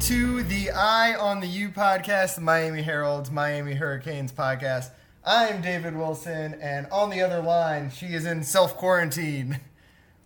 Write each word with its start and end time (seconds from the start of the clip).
to 0.00 0.42
the 0.44 0.70
Eye 0.70 1.14
on 1.14 1.40
the 1.40 1.46
U 1.46 1.70
podcast, 1.70 2.36
the 2.36 2.40
Miami 2.40 2.82
Herald's 2.82 3.30
Miami 3.30 3.74
Hurricanes 3.74 4.32
podcast. 4.32 4.90
I'm 5.24 5.60
David 5.60 5.96
Wilson, 5.96 6.54
and 6.60 6.86
on 6.92 7.10
the 7.10 7.20
other 7.20 7.42
line, 7.42 7.90
she 7.90 8.06
is 8.06 8.24
in 8.24 8.42
self 8.42 8.76
quarantine. 8.76 9.60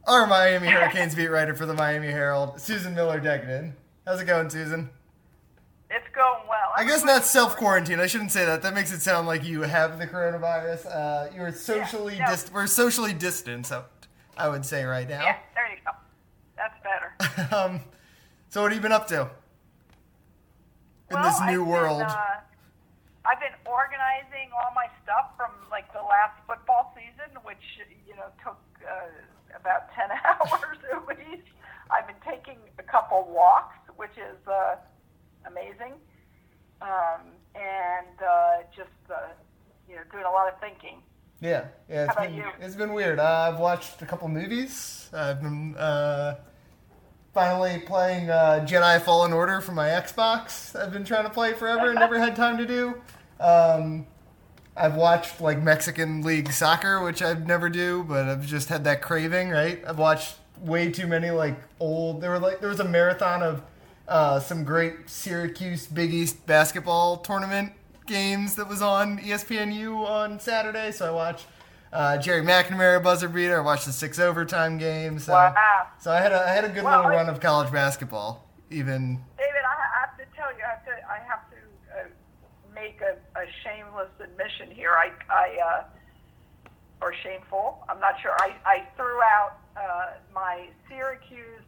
Our 0.06 0.26
Miami 0.26 0.68
Hurricanes 0.68 1.14
beat 1.14 1.28
writer 1.28 1.54
for 1.54 1.64
the 1.66 1.74
Miami 1.74 2.08
Herald, 2.08 2.60
Susan 2.60 2.94
Miller 2.94 3.18
Degnan. 3.20 3.74
How's 4.06 4.20
it 4.20 4.26
going, 4.26 4.50
Susan? 4.50 4.90
It's 5.90 6.06
going 6.14 6.40
well. 6.48 6.72
I 6.76 6.84
guess 6.84 7.04
not 7.04 7.24
self 7.24 7.56
quarantine. 7.56 7.98
I 8.00 8.06
shouldn't 8.06 8.32
say 8.32 8.44
that. 8.44 8.62
That 8.62 8.74
makes 8.74 8.92
it 8.92 9.00
sound 9.00 9.26
like 9.26 9.44
you 9.44 9.62
have 9.62 9.98
the 9.98 10.06
coronavirus. 10.06 10.86
Uh, 10.86 11.30
you're 11.34 11.52
socially 11.52 12.16
Yeah, 12.16 12.26
no. 12.26 12.30
dis- 12.32 12.50
we're 12.52 12.66
socially 12.66 13.12
distanced. 13.14 13.72
I 14.36 14.48
would 14.48 14.66
say 14.66 14.84
right 14.84 15.08
now. 15.08 15.22
Yeah, 15.22 15.36
there 15.54 15.70
you 15.70 15.78
go. 15.84 15.92
That's 16.56 16.74
better. 16.82 17.54
um, 17.56 17.80
so 18.50 18.62
what 18.62 18.72
have 18.72 18.76
you 18.78 18.82
been 18.82 18.92
up 18.92 19.06
to 19.08 19.30
in 21.12 21.20
well, 21.20 21.28
this 21.30 21.40
new 21.52 21.62
I've 21.62 21.68
world? 21.68 21.98
Been, 22.00 22.08
uh, 22.08 22.40
I've 23.28 23.38
been 23.40 23.54
organizing 23.66 24.50
all 24.56 24.72
my 24.74 24.88
stuff 25.04 25.36
from 25.36 25.52
like 25.70 25.92
the 25.92 26.02
last 26.02 26.34
football 26.46 26.92
season, 26.96 27.36
which 27.44 27.62
you 28.08 28.16
know 28.16 28.28
took 28.42 28.58
uh, 28.82 29.12
about 29.54 29.92
ten 29.94 30.08
hours 30.24 30.78
at 30.90 31.06
least. 31.08 31.46
I've 31.90 32.06
been 32.06 32.22
taking 32.24 32.58
a 32.78 32.82
couple 32.82 33.28
walks, 33.30 33.76
which 33.96 34.16
is 34.16 34.40
uh, 34.48 34.76
amazing, 35.46 35.92
um, 36.80 37.20
and 37.54 38.16
uh, 38.24 38.64
just 38.74 38.90
uh, 39.10 39.28
you 39.88 39.96
know 39.96 40.02
doing 40.10 40.24
a 40.24 40.30
lot 40.30 40.48
of 40.52 40.58
thinking. 40.60 40.98
yeah, 41.40 41.66
yeah. 41.88 42.04
It's 42.04 42.14
how 42.14 42.24
about 42.24 42.28
been 42.28 42.36
you? 42.36 42.44
it's 42.60 42.76
been 42.76 42.94
weird. 42.94 43.18
Uh, 43.18 43.50
I've 43.52 43.58
watched 43.60 44.00
a 44.02 44.06
couple 44.06 44.28
movies. 44.28 45.10
I've 45.12 45.40
been 45.42 45.76
uh, 45.76 46.36
finally 47.32 47.78
playing 47.78 48.30
uh, 48.30 48.64
Jedi 48.68 49.00
Fallen 49.00 49.32
Order 49.32 49.60
for 49.60 49.72
my 49.72 49.88
Xbox. 49.88 50.78
I've 50.78 50.92
been 50.92 51.04
trying 51.04 51.24
to 51.24 51.30
play 51.30 51.54
forever 51.54 51.90
and 51.90 51.98
never 51.98 52.18
had 52.18 52.36
time 52.36 52.58
to 52.58 52.66
do. 52.66 53.00
Um, 53.40 54.06
I've 54.76 54.94
watched 54.94 55.40
like 55.40 55.60
Mexican 55.60 56.22
League 56.22 56.52
Soccer, 56.52 57.02
which 57.02 57.22
I'd 57.22 57.46
never 57.46 57.68
do, 57.68 58.04
but 58.04 58.26
I've 58.26 58.46
just 58.46 58.68
had 58.68 58.84
that 58.84 59.02
craving. 59.02 59.50
Right? 59.50 59.82
I've 59.86 59.98
watched 59.98 60.36
way 60.60 60.90
too 60.90 61.06
many 61.06 61.30
like 61.30 61.56
old. 61.80 62.20
There 62.20 62.30
were 62.30 62.38
like 62.38 62.60
there 62.60 62.68
was 62.68 62.80
a 62.80 62.88
marathon 62.88 63.42
of 63.42 63.62
uh, 64.08 64.40
some 64.40 64.64
great 64.64 65.08
Syracuse 65.08 65.86
Big 65.86 66.12
East 66.12 66.46
basketball 66.46 67.18
tournament 67.18 67.72
games 68.06 68.56
that 68.56 68.68
was 68.68 68.82
on 68.82 69.18
ESPNU 69.18 70.06
on 70.06 70.40
Saturday. 70.40 70.90
So 70.90 71.06
I 71.06 71.10
watched 71.10 71.46
uh, 71.92 72.16
Gerry 72.18 72.42
McNamara 72.42 73.02
buzzer 73.02 73.28
beater. 73.28 73.58
I 73.58 73.60
watched 73.60 73.86
the 73.86 73.92
six 73.92 74.18
overtime 74.18 74.78
games. 74.78 75.24
So, 75.24 75.32
Wow. 75.32 75.86
so 76.00 76.10
I 76.10 76.20
had 76.20 76.32
a 76.32 76.40
I 76.42 76.50
had 76.50 76.64
a 76.64 76.68
good 76.68 76.84
Well, 76.84 76.96
little 76.98 77.10
run 77.10 77.28
of 77.28 77.40
college 77.40 77.72
basketball. 77.72 78.48
Even 78.70 79.22
David, 79.38 79.62
I 79.68 79.74
I 79.74 80.00
have 80.06 80.16
to 80.18 80.24
tell 80.36 80.50
you, 80.56 80.64
I 80.64 80.68
have 80.70 80.84
to, 80.86 80.92
I 81.10 81.18
have 81.28 81.50
to 81.50 81.56
uh, 82.00 82.74
make 82.74 83.00
a, 83.02 83.16
a 83.38 83.44
shameless 83.62 84.08
admission 84.20 84.70
here. 84.70 84.92
I, 84.92 85.10
I, 85.30 85.58
uh, 85.60 85.84
or 87.02 87.12
shameful, 87.22 87.84
I'm 87.88 88.00
not 88.00 88.14
sure. 88.22 88.32
I, 88.38 88.54
I 88.64 88.84
threw 88.96 89.20
out 89.22 89.58
uh, 89.76 90.12
my 90.34 90.68
Syracuse 90.88 91.60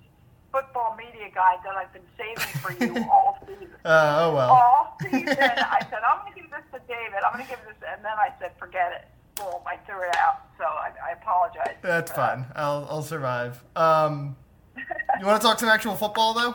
football 0.52 0.94
media 0.96 1.28
guide 1.34 1.58
that 1.64 1.74
I've 1.76 1.92
been 1.92 2.06
saving 2.16 2.60
for 2.62 2.72
you 2.72 3.04
all 3.10 3.36
season. 3.46 3.68
uh, 3.84 4.22
oh 4.22 4.34
well. 4.34 4.50
All 4.50 4.96
season, 5.02 5.26
I 5.38 5.80
said 5.90 5.98
I'm 6.08 6.20
going 6.22 6.32
to 6.34 6.40
give 6.40 6.50
this 6.50 6.62
to 6.72 6.78
David. 6.88 7.20
I'm 7.26 7.34
going 7.34 7.44
to 7.44 7.50
give 7.50 7.60
this, 7.66 7.76
and 7.92 8.02
then 8.04 8.14
I 8.16 8.30
said, 8.40 8.52
forget 8.58 8.92
it. 8.92 9.04
Boom, 9.36 9.46
I 9.66 9.76
threw 9.86 10.00
it 10.02 10.16
out. 10.16 10.42
So 10.58 10.64
I, 10.64 10.92
I 11.08 11.12
apologize. 11.12 11.74
That's 11.82 12.12
fine. 12.12 12.46
I'll 12.54 12.86
I'll 12.88 13.02
survive. 13.02 13.62
Um, 13.74 14.36
you 14.76 15.26
want 15.26 15.40
to 15.40 15.46
talk 15.46 15.58
some 15.58 15.68
actual 15.68 15.96
football 15.96 16.34
though? 16.34 16.54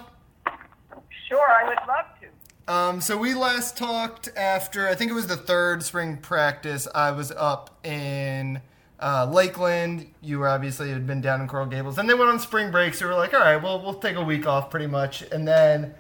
Sure, 1.28 1.48
I 1.50 1.68
would 1.68 1.78
love 1.88 2.06
to. 2.22 2.74
Um, 2.74 3.02
so 3.02 3.18
we 3.18 3.34
last 3.34 3.78
talked 3.78 4.30
after 4.38 4.88
I 4.88 4.96
think 4.96 5.12
it 5.12 5.14
was 5.14 5.28
the 5.28 5.36
third 5.38 5.84
spring 5.84 6.18
practice. 6.18 6.88
I 6.96 7.12
was 7.12 7.32
up 7.32 7.86
in 7.86 8.62
uh, 9.00 9.30
Lakeland. 9.30 10.08
You 10.22 10.40
were 10.40 10.48
obviously 10.48 10.90
had 10.90 11.06
been 11.06 11.20
down 11.20 11.42
in 11.42 11.48
Coral 11.48 11.66
Gables, 11.66 11.98
and 11.98 12.10
they 12.10 12.14
went 12.14 12.30
on 12.30 12.40
spring 12.40 12.72
break. 12.72 12.94
So 12.94 13.06
we 13.06 13.12
were 13.12 13.18
like, 13.18 13.34
all 13.34 13.42
right, 13.42 13.62
well 13.62 13.82
we'll 13.82 13.96
take 13.96 14.16
a 14.16 14.24
week 14.24 14.48
off 14.48 14.70
pretty 14.70 14.88
much, 14.88 15.22
and 15.24 15.48
then. 15.48 15.96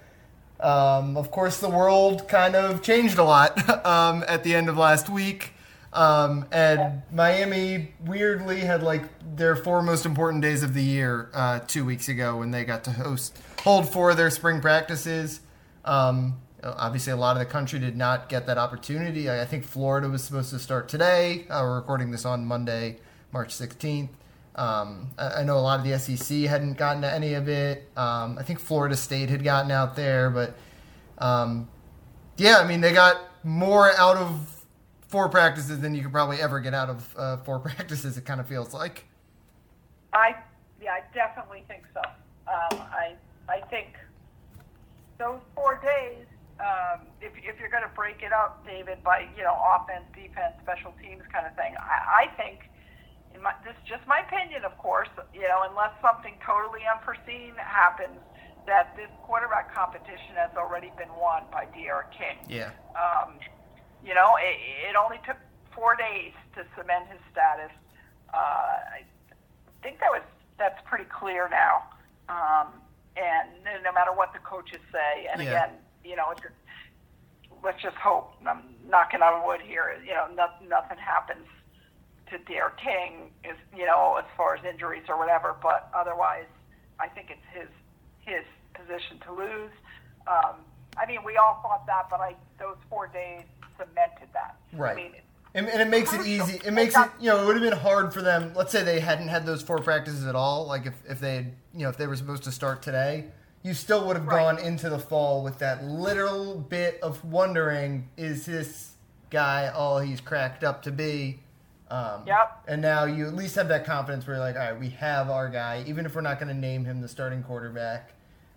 Um, 0.62 1.16
of 1.16 1.32
course, 1.32 1.62
the 1.62 1.70
world 1.70 2.28
kind 2.28 2.54
of 2.54 2.82
changed 2.82 3.18
a 3.18 3.24
lot 3.24 3.58
um, 3.86 4.26
at 4.28 4.44
the 4.44 4.54
end 4.54 4.68
of 4.68 4.78
last 4.78 5.10
week. 5.10 5.54
Um, 5.92 6.46
and 6.52 7.02
Miami 7.12 7.94
weirdly 8.06 8.60
had 8.60 8.84
like 8.84 9.04
their 9.36 9.56
four 9.56 9.82
most 9.82 10.06
important 10.06 10.44
days 10.44 10.62
of 10.62 10.74
the 10.74 10.84
year 10.84 11.30
uh, 11.34 11.60
two 11.60 11.84
weeks 11.84 12.10
ago 12.10 12.38
when 12.38 12.52
they 12.52 12.64
got 12.64 12.84
to 12.84 12.92
host 12.92 13.38
hold 13.64 13.90
four 13.92 14.12
of 14.12 14.18
their 14.18 14.30
spring 14.30 14.62
practices. 14.62 15.42
Um, 15.86 16.40
obviously, 16.64 17.12
a 17.12 17.16
lot 17.16 17.38
of 17.38 17.40
the 17.40 17.52
country 17.52 17.80
did 17.80 17.98
not 17.98 18.30
get 18.30 18.46
that 18.48 18.58
opportunity. 18.58 19.30
I, 19.30 19.42
I 19.42 19.46
think 19.46 19.66
Florida 19.66 20.08
was 20.10 20.24
supposed 20.24 20.52
to 20.52 20.60
start 20.60 20.90
today. 20.90 21.48
Uh, 21.50 21.62
we're 21.64 21.78
recording 21.78 22.12
this 22.12 22.26
on 22.26 22.46
Monday, 22.46 22.98
March 23.32 23.50
16th. 23.50 24.10
Um, 24.56 25.08
I, 25.18 25.28
I 25.28 25.44
know 25.44 25.58
a 25.58 25.60
lot 25.60 25.80
of 25.80 25.86
the 25.86 25.98
SEC 25.98 26.42
hadn't 26.42 26.78
gotten 26.78 27.02
to 27.02 27.12
any 27.12 27.34
of 27.34 27.48
it. 27.48 27.90
Um, 27.98 28.38
I 28.38 28.44
think 28.44 28.60
Florida 28.60 28.96
State 28.96 29.30
had 29.30 29.44
gotten 29.44 29.72
out 29.72 29.96
there, 29.96 30.30
but 30.30 30.56
um, 31.18 31.68
yeah, 32.38 32.60
I 32.60 32.68
mean 32.68 32.82
they 32.82 32.94
got 32.94 33.18
more 33.44 33.92
out 33.98 34.18
of 34.18 34.59
four 35.10 35.28
practices 35.28 35.80
than 35.82 35.94
you 35.94 36.04
could 36.04 36.14
probably 36.14 36.40
ever 36.40 36.60
get 36.60 36.74
out 36.74 36.90
of 36.90 37.16
uh, 37.18 37.38
four 37.38 37.60
practices. 37.68 38.18
It 38.18 38.26
kind 38.26 38.40
of 38.40 38.48
feels 38.48 38.74
like. 38.74 39.06
I 40.14 40.36
yeah, 40.82 40.92
I 40.92 41.02
definitely 41.14 41.64
think 41.68 41.84
so. 41.94 42.02
Um, 42.48 42.80
I 42.80 43.16
I 43.50 43.62
think 43.70 43.98
those 45.18 45.42
four 45.54 45.82
days, 45.84 46.26
um, 46.60 47.06
if 47.22 47.34
if 47.38 47.60
you're 47.60 47.70
going 47.70 47.84
to 47.84 47.96
break 47.96 48.24
it 48.24 48.32
up, 48.32 48.66
David, 48.66 49.04
by 49.04 49.28
you 49.36 49.44
know 49.44 49.58
offense, 49.76 50.06
defense, 50.16 50.56
special 50.64 50.94
teams 51.02 51.24
kind 51.34 51.46
of 51.46 51.56
thing, 51.56 51.76
I, 51.78 52.26
I 52.26 52.36
think. 52.38 52.70
In 53.36 53.44
my, 53.44 53.54
this 53.64 53.78
is 53.78 53.86
just 53.86 54.02
my 54.08 54.26
opinion, 54.26 54.66
of 54.66 54.76
course. 54.80 55.10
You 55.36 55.46
know, 55.46 55.70
unless 55.70 55.94
something 56.02 56.34
totally 56.42 56.82
unforeseen 56.90 57.54
happens, 57.62 58.18
that 58.66 58.96
this 58.98 59.10
quarterback 59.22 59.70
competition 59.74 60.34
has 60.34 60.50
already 60.58 60.92
been 60.98 61.14
won 61.14 61.44
by 61.52 61.66
D'Eriq 61.66 62.10
King. 62.10 62.42
Yeah. 62.50 62.72
Um, 62.98 63.38
you 64.06 64.14
know, 64.14 64.36
it, 64.38 64.58
it 64.90 64.96
only 64.96 65.18
took 65.26 65.38
four 65.74 65.96
days 65.96 66.34
to 66.56 66.66
cement 66.78 67.08
his 67.10 67.20
status. 67.32 67.72
Uh, 68.34 68.38
I 68.38 69.04
think 69.82 70.00
that 70.00 70.10
was 70.12 70.22
that's 70.58 70.80
pretty 70.86 71.06
clear 71.06 71.48
now. 71.50 71.84
Um, 72.28 72.68
and 73.18 73.50
no 73.84 73.92
matter 73.92 74.12
what 74.14 74.34
the 74.34 74.40
coaches 74.40 74.80
say, 74.92 75.28
and 75.32 75.42
Yeah. 75.42 75.50
again, 75.50 75.70
you 76.04 76.16
know, 76.16 76.34
let's 77.64 77.82
just 77.82 77.96
hope. 77.98 78.34
I'm 78.46 78.76
knocking 78.88 79.22
on 79.22 79.46
wood 79.46 79.62
here. 79.62 79.98
You 80.06 80.14
know, 80.14 80.28
nothing, 80.36 80.70
nothing 80.70 80.98
happens 80.98 81.46
to 82.30 82.38
D'Eriq 82.38 82.78
King, 82.78 83.32
is 83.44 83.58
you 83.76 83.86
know, 83.86 84.16
as 84.20 84.26
far 84.38 84.56
as 84.56 84.64
injuries 84.64 85.04
or 85.10 85.18
whatever. 85.18 85.56
But 85.62 85.90
otherwise, 85.94 86.46
I 87.00 87.08
think 87.08 87.30
it's 87.32 87.46
his 87.54 87.70
his 88.20 88.46
position 88.74 89.20
to 89.26 89.34
lose. 89.34 89.72
Um, 90.28 90.62
I 90.98 91.06
mean, 91.08 91.24
we 91.24 91.38
all 91.38 91.60
thought 91.64 91.86
that, 91.88 92.08
but 92.10 92.20
I 92.22 92.36
those 92.60 92.78
four 92.90 93.08
days 93.08 93.44
cemented 93.80 94.28
that. 94.34 94.58
Right. 94.74 94.92
I 94.94 94.96
mean, 94.96 95.12
And, 95.56 95.68
and 95.68 95.82
it 95.82 95.88
makes 95.90 96.14
it 96.14 96.26
easy. 96.28 96.60
It 96.66 96.74
makes 96.74 96.96
it, 96.96 97.10
you 97.20 97.30
know, 97.30 97.42
it 97.42 97.46
would 97.48 97.56
have 97.56 97.64
been 97.64 97.80
hard 97.80 98.14
for 98.14 98.22
them. 98.22 98.54
Let's 98.56 98.72
say 98.72 98.84
they 98.84 99.00
hadn't 99.00 99.30
had 99.30 99.46
those 99.46 99.62
four 99.64 99.80
practices 99.80 100.26
at 100.28 100.36
all. 100.36 100.68
Like 100.68 100.86
if, 100.86 100.94
if 101.08 101.20
they 101.20 101.36
had, 101.36 101.46
you 101.74 101.84
know, 101.84 101.90
if 101.90 101.98
they 101.98 102.08
were 102.08 102.16
supposed 102.16 102.44
to 102.44 102.52
start 102.52 102.82
today, 102.82 103.26
you 103.64 103.74
still 103.74 104.06
would 104.08 104.16
have 104.16 104.28
Right. 104.28 104.56
gone 104.56 104.60
into 104.66 104.90
the 104.90 105.00
fall 105.00 105.44
with 105.44 105.58
that 105.60 105.84
little 105.84 106.56
bit 106.56 107.00
of 107.02 107.24
wondering, 107.26 108.08
is 108.16 108.46
this 108.46 108.92
guy 109.30 109.68
all 109.70 110.00
he's 110.00 110.22
cracked 110.22 110.64
up 110.64 110.82
to 110.84 110.92
be? 110.92 111.40
Um, 111.90 112.22
Yep. 112.28 112.64
And 112.68 112.82
now 112.82 113.06
you 113.06 113.26
at 113.26 113.34
least 113.34 113.56
have 113.56 113.68
that 113.70 113.86
confidence 113.86 114.28
where 114.28 114.36
you're 114.36 114.46
like, 114.46 114.56
all 114.56 114.62
right, 114.72 114.80
we 114.80 114.90
have 114.92 115.30
our 115.32 115.50
guy, 115.50 115.84
even 115.88 116.06
if 116.06 116.14
we're 116.16 116.22
not 116.22 116.40
going 116.40 116.50
to 116.54 116.60
name 116.60 116.86
him 116.86 117.02
the 117.02 117.08
starting 117.08 117.42
quarterback. 117.42 118.14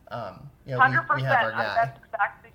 Um, 0.08 0.50
you 0.66 0.72
know, 0.72 0.76
we, 0.78 0.82
Hundred 0.92 1.06
we 1.16 1.22
have 1.22 1.44
our 1.46 1.50
percent. 1.52 1.56
guy. 1.56 1.74
That's 1.74 1.98
exactly 2.04 2.50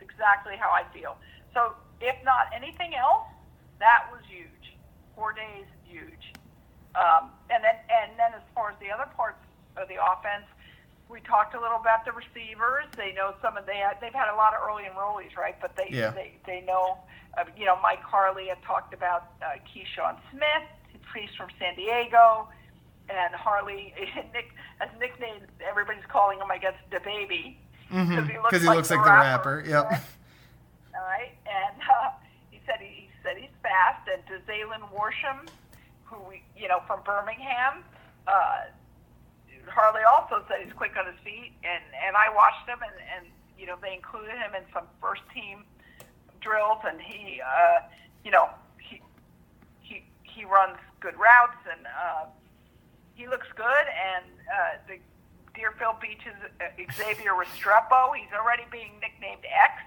exactly 0.00 0.56
how 0.56 0.70
I 0.70 0.84
feel. 0.94 1.18
So, 1.52 1.74
if 2.02 2.16
not 2.24 2.46
anything 2.54 2.94
else, 2.94 3.26
that 3.78 4.06
was 4.12 4.20
huge. 4.28 4.76
Four 5.14 5.32
days, 5.32 5.66
huge. 5.86 6.32
Um, 6.94 7.30
and 7.50 7.62
then, 7.64 7.74
and 7.88 8.12
then, 8.18 8.32
as 8.34 8.42
far 8.54 8.70
as 8.70 8.76
the 8.80 8.90
other 8.90 9.08
parts 9.16 9.38
of 9.76 9.88
the 9.88 9.96
offense, 9.96 10.44
we 11.08 11.20
talked 11.20 11.54
a 11.54 11.60
little 11.60 11.78
about 11.78 12.04
the 12.04 12.12
receivers. 12.12 12.84
They 12.96 13.12
know 13.12 13.34
some 13.40 13.56
of 13.56 13.64
they 13.66 13.76
had, 13.76 13.96
they've 14.00 14.12
had 14.12 14.28
a 14.32 14.36
lot 14.36 14.52
of 14.54 14.60
early 14.66 14.84
enrollees, 14.84 15.36
right? 15.36 15.56
But 15.60 15.76
they 15.76 15.88
Yeah. 15.90 16.10
they 16.10 16.32
they 16.46 16.60
know. 16.62 16.98
Uh, 17.38 17.44
you 17.56 17.64
know, 17.64 17.78
Mike 17.82 18.02
Harley 18.02 18.48
had 18.48 18.62
talked 18.62 18.92
about 18.92 19.30
uh, 19.40 19.56
Keyshawn 19.68 20.16
Smith. 20.30 20.68
He's 21.14 21.30
from 21.36 21.48
San 21.58 21.74
Diego. 21.76 22.48
And 23.08 23.34
Harley, 23.34 23.92
Nick, 24.32 24.52
as 24.80 24.88
nicknamed, 25.00 25.46
everybody's 25.66 26.04
calling 26.08 26.38
him, 26.38 26.50
I 26.50 26.58
guess, 26.58 26.74
the 26.90 27.00
baby. 27.00 27.58
Mhm. 27.90 28.30
he 28.30 28.36
looks, 28.38 28.50
'Cause 28.50 28.60
he 28.62 28.66
like, 28.68 28.76
looks 28.76 28.88
the 28.88 28.96
like 28.96 29.04
the 29.04 29.10
rapper, 29.10 29.64
yep. 29.66 29.92
All 31.02 31.08
right, 31.08 31.34
and 31.46 31.82
uh, 31.82 32.10
he 32.50 32.60
said 32.64 32.78
he, 32.78 32.86
he 32.86 33.10
said 33.22 33.36
he's 33.36 33.54
fast. 33.62 34.06
And 34.06 34.22
to 34.26 34.38
Zaylen 34.46 34.86
Worsham, 34.94 35.48
who 36.04 36.16
we, 36.28 36.42
you 36.56 36.68
know, 36.68 36.80
from 36.86 37.00
Birmingham, 37.02 37.82
uh, 38.28 38.70
Harley 39.66 40.02
also 40.02 40.44
said 40.48 40.62
he's 40.62 40.72
quick 40.72 40.92
on 40.96 41.06
his 41.06 41.18
feet. 41.24 41.52
And 41.64 41.82
and 42.06 42.14
I 42.16 42.32
watched 42.34 42.68
him, 42.68 42.78
and 42.82 42.94
and 43.16 43.26
you 43.58 43.66
know 43.66 43.76
they 43.82 43.94
included 43.94 44.36
him 44.38 44.54
in 44.54 44.62
some 44.72 44.84
first 45.00 45.22
team 45.34 45.64
drills, 46.40 46.78
and 46.84 47.00
he, 47.00 47.40
uh, 47.40 47.80
you 48.24 48.30
know, 48.30 48.50
he 48.78 49.00
he 49.80 50.04
he 50.22 50.44
runs 50.44 50.78
good 51.00 51.18
routes, 51.18 51.58
and 51.66 51.86
uh, 51.86 52.26
he 53.14 53.26
looks 53.26 53.48
good. 53.56 53.86
And 53.90 54.26
uh, 54.46 54.78
the 54.86 54.98
Deerfield 55.54 55.98
Beach's 56.00 56.38
uh, 56.60 56.64
Xavier 56.94 57.32
Restrepo, 57.32 58.14
he's 58.14 58.32
already 58.32 58.64
being 58.70 59.00
nicknamed 59.00 59.42
X, 59.46 59.82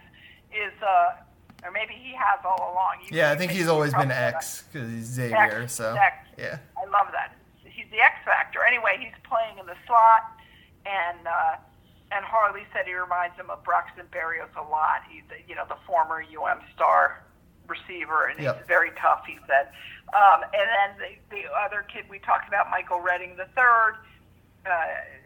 is. 0.51 0.73
Uh, 0.81 1.21
or 1.63 1.71
maybe 1.71 1.94
he 1.94 2.13
has 2.25 2.39
all 2.44 2.72
along. 2.74 2.98
You 3.10 3.18
Yeah, 3.18 3.31
I 3.31 3.36
think 3.36 3.51
he's 3.51 3.68
always 3.68 3.94
been 3.94 4.12
X 4.12 4.63
because 4.72 4.89
he's 4.89 5.06
Xavier. 5.06 5.62
X, 5.63 5.74
So 5.74 5.94
X. 5.95 6.16
yeah, 6.38 6.57
I 6.77 6.86
love 6.89 7.07
that. 7.12 7.36
He's 7.63 7.86
the 7.92 8.00
X 8.00 8.16
factor. 8.25 8.63
Anyway, 8.63 8.98
he's 9.00 9.13
playing 9.24 9.57
in 9.60 9.66
the 9.66 9.75
slot, 9.86 10.24
and 10.86 11.27
uh, 11.27 11.56
and 12.12 12.24
Harley 12.25 12.63
said 12.74 12.86
he 12.86 12.94
reminds 12.95 13.36
him 13.36 13.50
of 13.50 13.63
Braxton 13.63 14.06
Berrios 14.12 14.50
a 14.57 14.62
lot. 14.69 15.01
He's 15.10 15.24
the, 15.30 15.36
you 15.48 15.56
know 15.56 15.66
the 15.68 15.77
former 15.86 16.22
UM 16.24 16.60
star 16.74 17.24
receiver, 17.68 18.28
and 18.28 18.39
Yep. 18.39 18.57
he's 18.60 18.68
very 18.68 18.92
tough. 19.01 19.24
He 19.28 19.38
said. 19.48 19.69
Um, 20.13 20.44
and 20.54 20.68
then 20.69 20.89
the, 21.31 21.36
the 21.36 21.44
other 21.66 21.81
kid 21.92 22.06
we 22.10 22.19
talked 22.19 22.48
about, 22.48 22.69
Michael 22.69 23.01
Redding 23.01 23.36
the 23.38 23.48
third, 23.57 23.95
uh, 24.66 24.69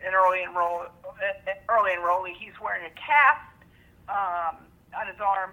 an 0.07 0.13
early 0.16 0.42
enroll 0.42 0.86
early 1.68 1.92
enrollee. 1.92 2.34
He's 2.40 2.54
wearing 2.63 2.86
a 2.86 2.94
cast 2.95 3.52
um, 4.07 4.56
on 4.98 5.07
his 5.07 5.19
arm 5.19 5.52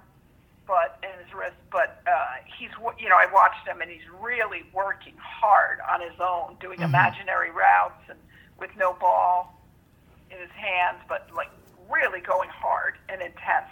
but 0.66 0.98
and 1.02 1.12
his 1.24 1.32
wrist. 1.34 1.56
But 1.70 2.02
uh, 2.06 2.36
he's 2.58 2.70
you 2.98 3.08
know 3.08 3.16
I 3.16 3.26
watched 3.32 3.66
him 3.66 3.80
and 3.80 3.90
he's 3.90 4.06
really 4.20 4.64
working 4.72 5.14
hard 5.18 5.78
on 5.90 6.00
his 6.00 6.18
own, 6.20 6.56
doing 6.60 6.80
imaginary 6.80 7.50
routes 7.50 8.02
and 8.08 8.18
with 8.58 8.70
no 8.78 8.94
ball 8.94 9.62
in 10.30 10.38
his 10.38 10.50
hands, 10.50 10.98
but 11.08 11.28
like 11.34 11.50
really 11.90 12.20
going 12.20 12.48
hard 12.50 12.94
and 13.08 13.20
intense. 13.20 13.70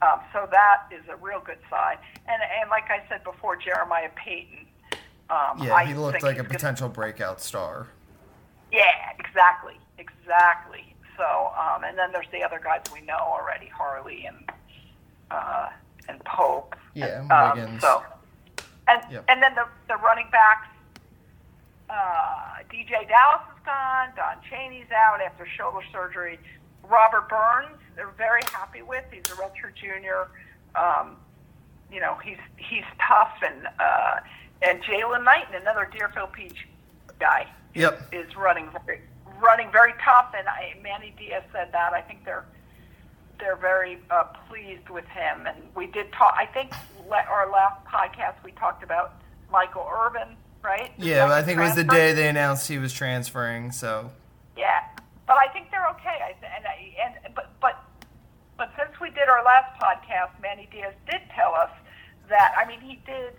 Um, 0.00 0.20
so 0.32 0.46
that 0.52 0.82
is 0.92 1.02
a 1.08 1.16
real 1.16 1.40
good 1.40 1.58
sign. 1.70 1.96
And 2.28 2.40
and 2.60 2.70
like 2.70 2.90
I 2.90 3.02
said 3.08 3.24
before, 3.24 3.56
Jeremiah 3.56 4.10
Payton. 4.14 4.66
Um, 5.30 5.62
yeah, 5.62 5.74
I 5.74 5.84
he 5.84 5.92
looked 5.94 6.22
like 6.22 6.36
a 6.36 6.36
he's 6.36 6.36
gonna- 6.42 6.48
potential 6.48 6.88
breakout 6.88 7.40
star. 7.40 7.88
yeah, 8.72 9.10
exactly, 9.18 9.74
exactly. 9.98 10.94
So, 11.18 11.50
um, 11.58 11.82
and 11.84 11.98
then 11.98 12.12
there's 12.12 12.28
the 12.32 12.42
other 12.44 12.60
guys 12.62 12.80
we 12.94 13.00
know 13.02 13.18
already, 13.18 13.66
Harley 13.66 14.24
and 14.24 14.50
uh, 15.30 15.68
and 16.08 16.22
Pope. 16.24 16.74
Yeah, 16.94 17.20
And, 17.20 17.32
um, 17.32 17.58
Wiggins. 17.58 17.80
so, 17.82 18.02
and 18.88 19.02
Yep. 19.10 19.24
and 19.28 19.42
then 19.42 19.54
the 19.54 19.66
the 19.88 19.96
running 19.96 20.28
backs. 20.30 20.66
Uh, 21.90 22.58
DJ 22.70 23.08
Dallas 23.08 23.40
is 23.56 23.64
gone. 23.64 24.10
Don 24.14 24.36
Chaney's 24.50 24.90
out 24.92 25.20
after 25.22 25.46
shoulder 25.46 25.80
surgery. 25.90 26.38
Robert 26.84 27.28
Burns, 27.28 27.78
they're 27.96 28.08
very 28.18 28.42
happy 28.52 28.82
with. 28.82 29.04
He's 29.10 29.24
a 29.32 29.36
redshirt 29.36 29.74
junior. 29.74 30.28
Um, 30.74 31.16
you 31.90 32.00
know, 32.00 32.14
he's 32.22 32.36
he's 32.56 32.84
tough, 33.06 33.32
and 33.42 33.66
uh, 33.78 34.20
and 34.62 34.82
Jalen 34.82 35.24
Knight, 35.24 35.46
another 35.54 35.88
Deerfield 35.90 36.32
Beach 36.32 36.66
guy 37.18 37.46
Yep. 37.74 38.08
is 38.12 38.36
running 38.36 38.68
very, 38.84 39.00
running 39.40 39.70
very 39.72 39.94
tough, 40.04 40.34
and 40.36 40.46
I, 40.46 40.74
Manny 40.82 41.14
Diaz 41.18 41.42
said 41.52 41.72
that. 41.72 41.94
I 41.94 42.02
think 42.02 42.24
they're 42.26 42.44
they're 43.38 43.56
very 43.56 43.98
uh, 44.10 44.24
pleased 44.48 44.88
with 44.88 45.06
him, 45.06 45.46
and 45.46 45.56
we 45.74 45.86
did 45.86 46.12
talk. 46.12 46.34
I 46.36 46.46
think 46.46 46.72
our 47.10 47.50
last 47.50 47.84
podcast 47.84 48.42
we 48.44 48.52
talked 48.52 48.82
about 48.82 49.22
Michael 49.50 49.88
Irvin, 49.90 50.36
right? 50.62 50.92
Yeah, 50.98 51.26
but 51.26 51.32
I 51.32 51.42
think 51.42 51.58
it 51.58 51.62
was 51.62 51.74
the 51.74 51.84
day 51.84 52.12
they 52.12 52.28
announced 52.28 52.68
he 52.68 52.78
was 52.78 52.92
transferring. 52.92 53.72
So 53.72 54.10
Yeah, 54.56 54.84
but 55.26 55.36
I 55.36 55.52
think 55.52 55.70
they're 55.70 55.88
okay. 55.90 56.18
I 56.22 56.34
and 56.56 56.66
I, 56.66 56.94
and 57.04 57.34
but 57.34 57.52
but 57.60 57.84
but 58.56 58.70
since 58.76 58.98
we 59.00 59.10
did 59.10 59.28
our 59.28 59.44
last 59.44 59.80
podcast, 59.80 60.40
Manny 60.42 60.68
Diaz 60.70 60.94
did 61.10 61.20
tell 61.34 61.54
us 61.54 61.70
that. 62.28 62.54
I 62.56 62.68
mean, 62.68 62.80
he 62.80 63.00
did 63.06 63.34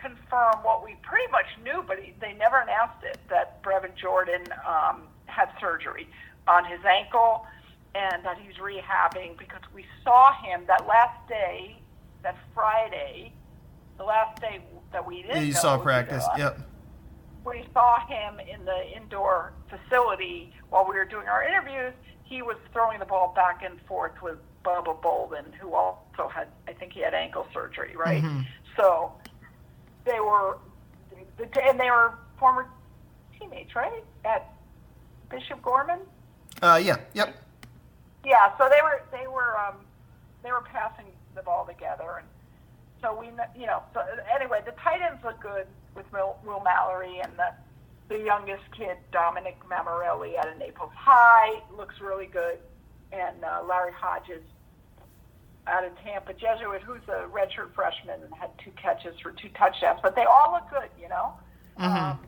confirm 0.00 0.62
what 0.62 0.84
we 0.84 0.94
pretty 1.02 1.30
much 1.32 1.46
knew, 1.64 1.82
but 1.86 1.98
he, 1.98 2.14
they 2.20 2.32
never 2.34 2.60
announced 2.60 3.02
it 3.02 3.18
that 3.28 3.62
Brevin 3.62 3.94
Jordan 3.96 4.44
um, 4.66 5.02
had 5.26 5.50
surgery 5.60 6.08
on 6.46 6.64
his 6.64 6.80
ankle 6.84 7.46
and 7.94 8.24
that 8.24 8.38
he's 8.38 8.56
rehabbing 8.56 9.36
because 9.38 9.62
we 9.74 9.84
saw 10.04 10.32
him 10.42 10.62
that 10.66 10.86
last 10.86 11.26
day, 11.28 11.78
that 12.22 12.36
Friday, 12.54 13.32
the 13.96 14.04
last 14.04 14.40
day 14.40 14.60
that 14.92 15.04
we 15.06 15.22
didn't. 15.22 15.46
you 15.46 15.52
know 15.52 15.58
saw 15.58 15.78
practice. 15.78 16.24
Yep. 16.36 16.60
we 17.44 17.64
saw 17.72 17.98
him 18.06 18.40
in 18.40 18.64
the 18.64 18.96
indoor 18.96 19.52
facility 19.68 20.52
while 20.70 20.84
we 20.88 20.94
were 20.96 21.04
doing 21.04 21.26
our 21.28 21.42
interviews. 21.42 21.94
He 22.24 22.42
was 22.42 22.56
throwing 22.72 22.98
the 22.98 23.06
ball 23.06 23.32
back 23.34 23.62
and 23.64 23.80
forth 23.82 24.20
with 24.22 24.36
Bubba 24.64 25.00
Bolden, 25.00 25.46
who 25.60 25.72
also 25.74 26.28
had, 26.32 26.48
I 26.66 26.72
think 26.74 26.92
he 26.92 27.00
had 27.00 27.14
ankle 27.14 27.46
surgery, 27.54 27.96
right? 27.96 28.22
Mhm. 28.22 28.46
So 28.76 29.12
they 30.04 30.20
were, 30.20 30.58
and 31.62 31.80
they 31.80 31.90
were 31.90 32.14
former 32.38 32.68
teammates, 33.38 33.74
right? 33.74 34.04
At 34.24 34.52
Bishop 35.30 35.62
Gorman. 35.62 36.00
Uh, 36.60 36.80
yeah. 36.82 36.96
Yep. 37.14 37.34
Yeah, 38.24 38.56
so 38.58 38.68
they 38.68 38.80
were 38.82 39.02
they 39.12 39.26
were 39.26 39.56
um, 39.58 39.76
they 40.42 40.50
were 40.50 40.62
passing 40.62 41.06
the 41.34 41.42
ball 41.42 41.66
together, 41.66 42.18
and 42.18 42.26
so 43.00 43.18
we 43.18 43.26
you 43.58 43.66
know 43.66 43.82
so 43.94 44.02
anyway 44.34 44.60
the 44.64 44.72
tight 44.72 45.00
ends 45.02 45.22
look 45.24 45.40
good 45.40 45.66
with 45.94 46.10
Will, 46.12 46.36
Will 46.44 46.60
Mallory 46.60 47.20
and 47.20 47.32
the 47.36 47.52
the 48.08 48.22
youngest 48.22 48.64
kid 48.76 48.96
Dominic 49.12 49.58
Mammarelli 49.70 50.36
out 50.38 50.48
of 50.48 50.58
Naples 50.58 50.90
High 50.94 51.62
looks 51.76 52.00
really 52.00 52.26
good, 52.26 52.58
and 53.12 53.44
uh, 53.44 53.62
Larry 53.68 53.92
Hodges 53.92 54.42
out 55.66 55.84
of 55.84 55.92
Tampa 56.02 56.32
Jesuit, 56.32 56.80
who's 56.82 57.02
a 57.08 57.26
redshirt 57.28 57.74
freshman 57.74 58.22
and 58.22 58.32
had 58.34 58.50
two 58.64 58.70
catches 58.82 59.18
for 59.20 59.32
two 59.32 59.50
touchdowns, 59.50 60.00
but 60.02 60.16
they 60.16 60.24
all 60.24 60.52
look 60.52 60.70
good, 60.70 60.88
you 61.00 61.08
know. 61.10 61.34
Um, 61.76 62.18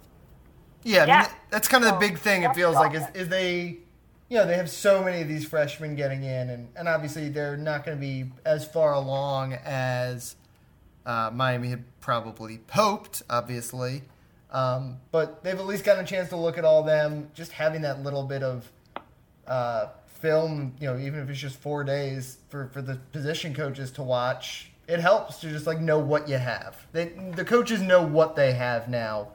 Yeah, 0.84 1.04
I 1.04 1.06
mean, 1.06 1.30
that's 1.50 1.66
kind 1.68 1.82
of 1.84 1.92
the 1.92 1.98
big 1.98 2.18
thing. 2.18 2.42
It 2.42 2.54
feels 2.54 2.74
like 2.76 2.94
is, 2.94 3.04
is 3.14 3.28
they, 3.28 3.78
you 4.30 4.36
know, 4.38 4.46
they 4.46 4.56
have 4.56 4.70
so 4.70 5.02
many 5.02 5.20
of 5.20 5.28
these 5.28 5.44
freshmen 5.44 5.96
getting 5.96 6.22
in, 6.22 6.50
and, 6.50 6.68
and 6.76 6.88
obviously 6.88 7.28
they're 7.28 7.56
not 7.56 7.84
going 7.84 7.96
to 7.96 8.00
be 8.00 8.30
as 8.46 8.64
far 8.66 8.94
along 8.94 9.54
as 9.64 10.36
uh, 11.04 11.30
Miami 11.34 11.68
had 11.68 11.82
probably 12.00 12.60
hoped, 12.70 13.22
obviously. 13.28 14.02
Um, 14.52 14.98
but 15.10 15.42
they've 15.42 15.58
at 15.58 15.66
least 15.66 15.84
gotten 15.84 16.04
a 16.04 16.06
chance 16.06 16.28
to 16.30 16.36
look 16.36 16.58
at 16.58 16.64
all 16.64 16.82
them. 16.84 17.28
Just 17.34 17.50
having 17.52 17.82
that 17.82 18.02
little 18.04 18.22
bit 18.22 18.42
of 18.44 18.70
uh, 19.48 19.88
film, 20.06 20.74
you 20.80 20.86
know, 20.86 20.96
even 20.98 21.18
if 21.20 21.28
it's 21.28 21.38
just 21.40 21.56
four 21.56 21.82
days 21.82 22.38
for, 22.50 22.68
for 22.72 22.82
the 22.82 22.96
position 23.12 23.52
coaches 23.52 23.90
to 23.92 24.02
watch, 24.02 24.70
it 24.86 25.00
helps 25.00 25.40
to 25.40 25.50
just 25.50 25.66
like 25.66 25.80
know 25.80 25.98
what 25.98 26.28
you 26.28 26.38
have. 26.38 26.84
They, 26.92 27.06
the 27.34 27.44
coaches 27.44 27.80
know 27.80 28.02
what 28.06 28.36
they 28.36 28.52
have 28.52 28.88
now, 28.88 29.28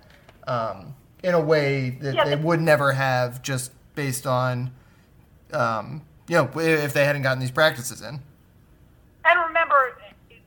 um, 0.48 0.96
in 1.24 1.34
a 1.34 1.40
way 1.42 1.90
that 2.02 2.16
Yeah, 2.16 2.24
they 2.24 2.30
they- 2.36 2.42
would 2.42 2.62
never 2.62 2.94
have 2.94 3.42
just 3.42 3.72
based 3.96 4.25
on, 4.28 4.72
um, 5.54 6.02
you 6.28 6.36
know, 6.36 6.50
if 6.60 6.94
they 6.94 7.06
hadn't 7.06 7.22
gotten 7.22 7.40
these 7.40 7.52
practices 7.52 8.02
in. 8.02 8.20
And 9.25 9.40
remember, 9.48 9.98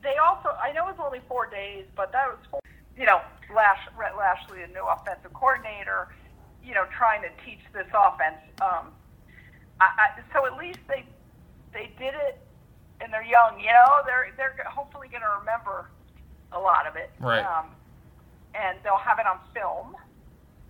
they 0.03 0.15
also, 0.15 0.49
I 0.61 0.71
know 0.71 0.87
it 0.87 0.97
was 0.97 1.05
only 1.05 1.21
four 1.27 1.49
days, 1.49 1.85
but 1.95 2.11
that 2.11 2.27
was, 2.27 2.37
four, 2.49 2.59
you 2.97 3.05
know, 3.05 3.21
Lash, 3.53 3.79
Rhett 3.97 4.15
Lashlee, 4.15 4.61
a 4.63 4.67
new 4.67 4.85
offensive 4.85 5.33
coordinator, 5.33 6.09
you 6.63 6.73
know, 6.73 6.85
trying 6.95 7.21
to 7.21 7.29
teach 7.43 7.59
this 7.73 7.87
offense. 7.93 8.37
Um, 8.61 8.91
I, 9.81 9.87
I, 9.97 10.21
so 10.33 10.45
at 10.45 10.57
least 10.57 10.79
they 10.87 11.05
they 11.73 11.91
did 11.97 12.13
it, 12.13 12.39
and 13.01 13.11
they're 13.11 13.23
young. 13.23 13.59
You 13.59 13.67
know, 13.67 14.01
they're 14.05 14.33
they're 14.37 14.55
hopefully 14.67 15.07
going 15.07 15.23
to 15.23 15.39
remember 15.39 15.89
a 16.51 16.59
lot 16.59 16.85
of 16.85 16.95
it. 16.95 17.11
Right. 17.19 17.43
Um, 17.43 17.67
and 18.53 18.77
they'll 18.83 18.97
have 18.97 19.19
it 19.19 19.25
on 19.25 19.39
film. 19.53 19.95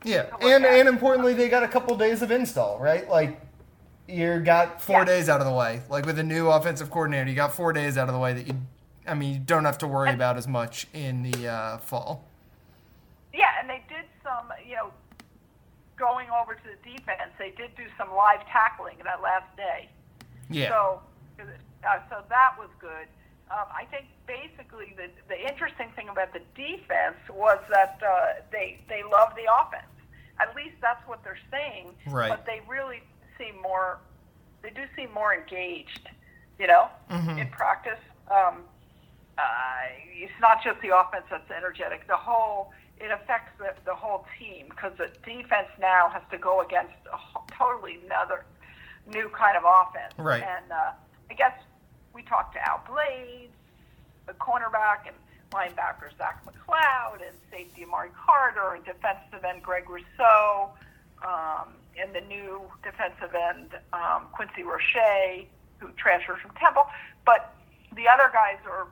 Yeah, 0.03 0.27
and 0.41 0.65
and 0.65 0.87
importantly, 0.87 1.33
they 1.33 1.49
got 1.49 1.63
a 1.63 1.67
couple 1.67 1.97
days 1.97 2.21
of 2.21 2.31
install, 2.31 2.79
right? 2.79 3.09
Like 3.09 3.41
you 4.09 4.39
got 4.39 4.81
four 4.81 4.99
Yeah. 4.99 5.05
days 5.05 5.29
out 5.29 5.39
of 5.39 5.45
the 5.45 5.53
way. 5.53 5.81
Like 5.89 6.05
with 6.05 6.19
a 6.19 6.23
new 6.23 6.49
offensive 6.49 6.89
coordinator, 6.89 7.29
you 7.29 7.35
got 7.35 7.53
four 7.53 7.73
days 7.73 7.97
out 7.97 8.07
of 8.07 8.13
the 8.13 8.19
way 8.19 8.33
that 8.33 8.47
you. 8.47 8.55
I 9.07 9.13
mean, 9.13 9.33
you 9.33 9.39
don't 9.39 9.65
have 9.65 9.77
to 9.79 9.87
worry 9.87 10.11
about 10.13 10.37
as 10.37 10.47
much 10.47 10.87
in 10.93 11.23
the 11.23 11.47
uh, 11.47 11.77
fall. 11.79 12.25
Yeah, 13.33 13.47
and 13.59 13.69
they 13.69 13.83
did 13.89 14.05
some, 14.23 14.51
you 14.67 14.75
know, 14.75 14.91
going 15.97 16.27
over 16.29 16.53
to 16.53 16.63
the 16.63 16.89
defense. 16.97 17.31
They 17.39 17.51
did 17.51 17.75
do 17.75 17.85
some 17.97 18.13
live 18.13 18.45
tackling 18.47 18.97
that 19.03 19.21
last 19.21 19.55
day. 19.57 19.89
Yeah. 20.49 20.69
So, 20.69 21.01
uh, 21.39 21.99
so 22.09 22.23
that 22.29 22.55
was 22.57 22.69
good. 22.79 23.07
Um, 23.51 23.65
I 23.75 23.85
think 23.85 24.05
basically 24.27 24.93
the 24.95 25.09
the 25.27 25.39
interesting 25.47 25.89
thing 25.95 26.09
about 26.09 26.33
the 26.33 26.41
defense 26.55 27.17
was 27.33 27.57
that 27.71 27.99
uh, 28.05 28.41
they 28.51 28.79
they 28.89 29.01
love 29.03 29.33
the 29.35 29.47
offense. 29.61 29.85
At 30.39 30.55
least 30.55 30.75
that's 30.81 31.05
what 31.07 31.23
they're 31.23 31.37
saying. 31.51 31.95
Right. 32.07 32.29
But 32.29 32.45
they 32.45 32.61
really 32.67 33.01
seem 33.39 33.59
more. 33.61 33.97
They 34.61 34.69
do 34.69 34.83
seem 34.95 35.11
more 35.13 35.33
engaged. 35.33 36.07
You 36.59 36.67
know, 36.67 36.89
Mhm. 37.09 37.39
in 37.39 37.49
practice. 37.51 37.99
Um, 38.29 38.65
uh, 39.37 39.41
it's 40.11 40.37
not 40.41 40.61
just 40.61 40.81
the 40.81 40.89
offense 40.89 41.25
that's 41.31 41.49
energetic. 41.49 42.05
The 42.07 42.17
whole 42.17 42.73
it 42.99 43.11
affects 43.11 43.57
the, 43.57 43.73
the 43.85 43.95
whole 43.95 44.27
team 44.37 44.65
because 44.69 44.91
the 44.97 45.07
defense 45.23 45.69
now 45.79 46.09
has 46.09 46.21
to 46.31 46.37
go 46.37 46.59
against 46.59 46.91
a 47.09 47.15
ho- 47.15 47.45
totally 47.57 47.97
another 48.05 48.43
new 49.07 49.29
kind 49.29 49.55
of 49.55 49.63
offense. 49.63 50.13
Right. 50.17 50.43
And 50.43 50.69
uh, 50.69 50.91
I 51.31 51.33
guess 51.33 51.53
we 52.13 52.23
talked 52.23 52.55
to 52.55 52.67
Al 52.67 52.81
Blades, 52.85 53.53
the 54.25 54.33
cornerback 54.33 55.07
and 55.07 55.15
linebacker 55.53 56.09
Zach 56.17 56.43
McCloud, 56.45 57.25
and 57.25 57.33
safety 57.49 57.85
Amari 57.85 58.09
Carter, 58.25 58.73
and 58.73 58.83
defensive 58.83 59.45
end 59.45 59.63
Greg 59.63 59.89
Rousseau, 59.89 60.71
um, 61.23 61.69
and 62.01 62.13
the 62.13 62.21
new 62.21 62.61
defensive 62.83 63.33
end 63.35 63.71
um, 63.93 64.27
Quincy 64.31 64.63
Roche, 64.63 65.45
who 65.79 65.89
transferred 65.97 66.39
from 66.39 66.51
Temple. 66.55 66.85
But 67.25 67.53
the 67.95 68.07
other 68.07 68.29
guys 68.33 68.57
are 68.65 68.87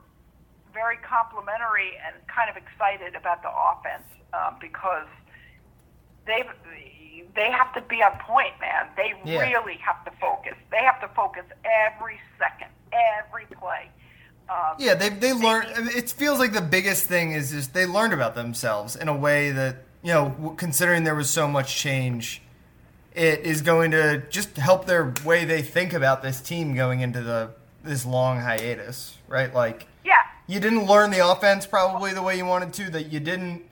very 0.73 0.97
complimentary 0.97 1.91
and 2.05 2.15
kind 2.27 2.49
of 2.49 2.57
excited 2.57 3.15
about 3.15 3.41
the 3.41 3.49
offense 3.49 4.03
um, 4.33 4.55
because 4.59 5.07
they 6.25 6.43
they 7.35 7.51
have 7.51 7.73
to 7.73 7.81
be 7.81 8.01
on 8.03 8.11
point, 8.19 8.53
man. 8.59 8.87
They 8.95 9.13
Yeah. 9.23 9.41
really 9.41 9.77
have 9.77 10.03
to 10.05 10.11
focus. 10.19 10.53
They 10.71 10.83
have 10.83 10.99
to 11.01 11.07
focus 11.09 11.43
every 11.65 12.19
second, 12.37 12.69
every 12.91 13.45
play. 13.45 13.89
Um, 14.49 14.75
Yeah, 14.77 14.93
they 14.95 15.09
they 15.09 15.33
learned. 15.33 15.69
I 15.75 15.79
mean, 15.81 15.95
It 15.95 16.09
feels 16.11 16.39
like 16.39 16.53
the 16.53 16.61
biggest 16.61 17.05
thing 17.05 17.31
is 17.31 17.51
just 17.51 17.73
they 17.73 17.85
learned 17.85 18.13
about 18.13 18.35
themselves 18.35 18.95
in 18.95 19.07
a 19.07 19.15
way 19.15 19.51
that 19.51 19.77
you 20.03 20.13
know, 20.13 20.53
considering 20.57 21.03
there 21.03 21.15
was 21.15 21.29
so 21.29 21.47
much 21.47 21.75
change, 21.75 22.41
it 23.17 23.39
is 23.41 23.62
going 23.63 23.91
to 23.91 24.24
just 24.29 24.55
help 24.57 24.86
their 24.86 25.12
way 25.25 25.43
they 25.43 25.62
think 25.63 25.93
about 25.93 26.21
this 26.21 26.39
team 26.39 26.75
going 26.75 27.01
into 27.01 27.21
the 27.21 27.50
this 27.83 28.05
long 28.05 28.39
hiatus, 28.39 29.17
right? 29.27 29.53
Like 29.53 29.88
yeah, 30.05 30.21
you 30.45 30.59
didn't 30.59 30.86
learn 30.86 31.09
the 31.12 31.27
offense 31.27 31.65
probably 31.65 32.13
the 32.13 32.21
way 32.21 32.38
you 32.38 32.45
wanted 32.45 32.74
to. 32.74 32.91
That 32.91 33.12
you 33.12 33.19
didn't 33.19 33.63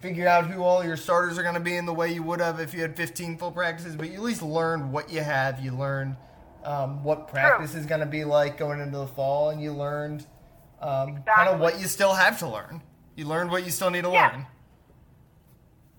figure 0.00 0.28
out 0.28 0.46
who 0.46 0.62
all 0.62 0.84
your 0.84 0.96
starters 0.96 1.36
are 1.38 1.42
going 1.42 1.54
to 1.54 1.60
be 1.60 1.76
in 1.76 1.84
the 1.84 1.92
way 1.92 2.12
you 2.12 2.22
would 2.22 2.40
have 2.40 2.60
if 2.60 2.72
you 2.72 2.80
had 2.82 2.96
15 2.96 3.36
full 3.38 3.50
practices. 3.50 3.96
But 3.96 4.08
you 4.10 4.14
at 4.14 4.22
least 4.22 4.42
learned 4.42 4.92
what 4.92 5.10
you 5.10 5.20
have. 5.20 5.58
You 5.60 5.72
learned 5.76 6.14
um, 6.64 7.02
what 7.02 7.26
practice 7.28 7.74
is 7.74 7.86
going 7.86 8.00
to 8.00 8.06
be 8.06 8.24
like 8.24 8.56
going 8.56 8.78
into 8.80 8.98
the 8.98 9.06
fall, 9.08 9.50
and 9.50 9.60
you 9.60 9.72
learned 9.72 10.24
um, 10.80 11.24
kind 11.26 11.48
of 11.48 11.58
what 11.58 11.80
you 11.80 11.86
still 11.88 12.14
have 12.14 12.38
to 12.38 12.48
learn. 12.48 12.82
You 13.16 13.24
learned 13.24 13.50
what 13.50 13.64
you 13.64 13.72
still 13.72 13.90
need 13.90 14.04
to 14.04 14.10
Yeah. 14.10 14.28
learn. 14.30 14.46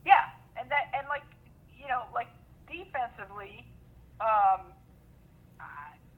yeah, 0.06 0.14
and 0.58 0.70
that 0.72 0.92
and 0.98 1.08
like 1.10 1.24
you 1.78 1.88
know, 1.88 2.04
like 2.14 2.28
defensively, 3.20 3.66
um, 4.22 4.62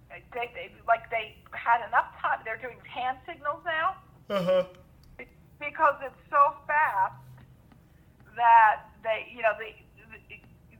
they, 0.10 0.51
they 0.53 0.72
like 0.88 1.10
they 1.10 1.36
had 1.51 1.86
enough 1.88 2.08
time. 2.22 2.39
They're 2.46 2.58
doing 2.58 2.77
hand 2.88 3.17
signals 3.25 3.62
now. 3.65 3.96
Uh 4.29 4.43
huh. 4.43 4.63
because 5.60 5.96
it's 6.05 6.15
so 6.29 6.55
fast 6.67 7.15
that 8.36 8.84
they, 9.03 9.27
you 9.36 9.41
know, 9.41 9.51
they, 9.60 9.84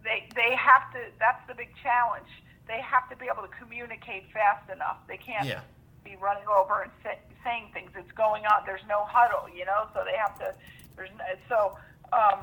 they, 0.04 0.28
they 0.36 0.56
have 0.56 0.92
to. 0.94 1.00
That's 1.20 1.42
the 1.48 1.56
big 1.56 1.70
challenge. 1.82 2.28
They 2.68 2.80
have 2.82 3.10
to 3.10 3.16
be 3.16 3.28
able 3.32 3.44
to 3.48 3.54
communicate 3.56 4.32
fast 4.34 4.70
enough. 4.72 4.98
They 5.08 5.18
can't 5.18 5.48
Yeah. 5.48 5.62
be 6.04 6.16
running 6.22 6.48
over 6.48 6.82
and 6.84 6.92
say, 7.04 7.20
saying 7.44 7.72
things. 7.74 7.92
It's 7.96 8.12
going 8.14 8.46
on. 8.46 8.64
There's 8.66 8.86
no 8.88 9.06
huddle, 9.08 9.48
you 9.54 9.66
know. 9.66 9.88
So 9.94 10.04
they 10.06 10.18
have 10.18 10.38
to. 10.40 10.54
There's 10.96 11.10
no, 11.18 11.26
so. 11.48 11.78
Um, 12.14 12.40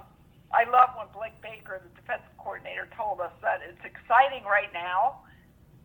I 0.52 0.64
love 0.70 0.90
when 0.96 1.06
Blake 1.12 1.40
Baker, 1.42 1.80
the 1.82 2.00
defensive 2.00 2.32
coordinator, 2.38 2.88
told 2.96 3.20
us 3.20 3.32
that 3.42 3.60
it's 3.68 3.84
exciting 3.84 4.44
right 4.44 4.72
now, 4.72 5.20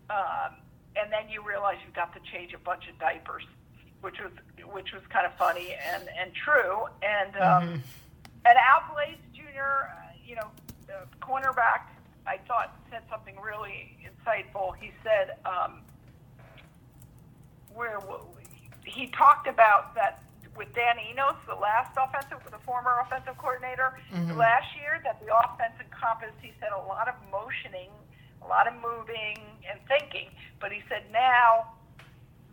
um, 0.09 0.55
and 0.95 1.11
then 1.11 1.29
you 1.29 1.43
realize 1.45 1.77
you've 1.83 1.95
got 1.95 2.13
to 2.13 2.19
change 2.31 2.53
a 2.53 2.59
bunch 2.59 2.87
of 2.87 2.97
diapers, 2.99 3.43
which 4.01 4.19
was 4.19 4.31
which 4.71 4.93
was 4.93 5.01
kind 5.09 5.25
of 5.25 5.33
funny 5.37 5.75
and 5.91 6.07
and 6.17 6.31
true. 6.33 6.85
And 7.01 7.35
um, 7.41 7.83
and 8.45 8.57
Al 8.57 8.93
Blades 8.93 9.21
Jr., 9.35 9.59
uh, 9.59 10.15
you 10.25 10.35
know, 10.35 10.47
the 10.87 11.07
cornerback, 11.19 11.91
I 12.25 12.37
thought 12.47 12.79
said 12.89 13.01
something 13.09 13.35
really 13.41 13.97
insightful. 13.99 14.73
He 14.79 14.91
said, 15.03 15.37
um, 15.45 15.81
where 17.73 17.99
he 18.85 19.07
talked 19.07 19.47
about 19.47 19.95
that 19.95 20.22
with 20.57 20.73
Dan 20.75 20.97
Enos, 20.99 21.35
the 21.47 21.55
last 21.55 21.97
offensive, 21.97 22.39
the 22.51 22.59
former 22.59 22.99
offensive 23.01 23.37
coordinator 23.37 23.97
last 24.37 24.67
year, 24.75 25.01
that 25.03 25.19
the 25.25 25.33
offense 25.33 25.73
encompassed, 25.79 26.37
he 26.41 26.53
said, 26.59 26.69
a 26.73 26.83
lot 26.87 27.07
of 27.07 27.15
motioning, 27.31 27.89
a 28.43 28.47
lot 28.47 28.67
of 28.67 28.73
moving 28.75 29.37
and 29.69 29.79
thinking. 29.87 30.29
But 30.59 30.71
he 30.71 30.81
said 30.89 31.03
now 31.11 31.73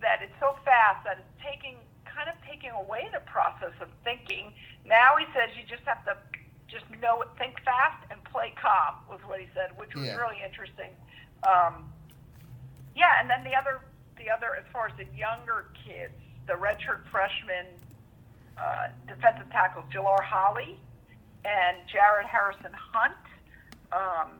that 0.00 0.20
it's 0.22 0.32
so 0.40 0.56
fast 0.64 1.04
that 1.04 1.18
it's 1.20 1.34
taking 1.44 1.76
kind 2.04 2.28
of 2.28 2.34
taking 2.48 2.70
away 2.70 3.08
the 3.12 3.20
process 3.20 3.72
of 3.80 3.88
thinking. 4.04 4.52
Now 4.84 5.16
he 5.16 5.26
says 5.32 5.50
you 5.56 5.62
just 5.68 5.84
have 5.84 6.04
to 6.06 6.16
just 6.68 6.84
know 7.00 7.20
it, 7.22 7.28
think 7.38 7.60
fast 7.64 8.02
and 8.10 8.22
play 8.24 8.52
calm 8.60 8.96
was 9.08 9.20
what 9.26 9.40
he 9.40 9.46
said, 9.54 9.76
which 9.76 9.94
was 9.94 10.06
Yeah. 10.06 10.16
really 10.16 10.40
interesting. 10.44 10.90
Um, 11.44 11.92
yeah, 12.96 13.20
and 13.20 13.28
then 13.30 13.44
the 13.44 13.54
other 13.54 13.80
the 14.16 14.28
other 14.30 14.54
as 14.56 14.64
far 14.72 14.88
as 14.88 14.92
the 14.96 15.06
younger 15.16 15.66
kids, 15.84 16.12
the 16.46 16.52
redshirt 16.54 17.06
freshman 17.10 17.66
uh, 18.60 18.88
defensive 19.08 19.50
tackles 19.50 19.84
Jalar 19.92 20.22
Holley 20.22 20.78
and 21.44 21.76
Jared 21.90 22.26
Harrison 22.26 22.72
Hunt 22.72 23.14
um, 23.92 24.32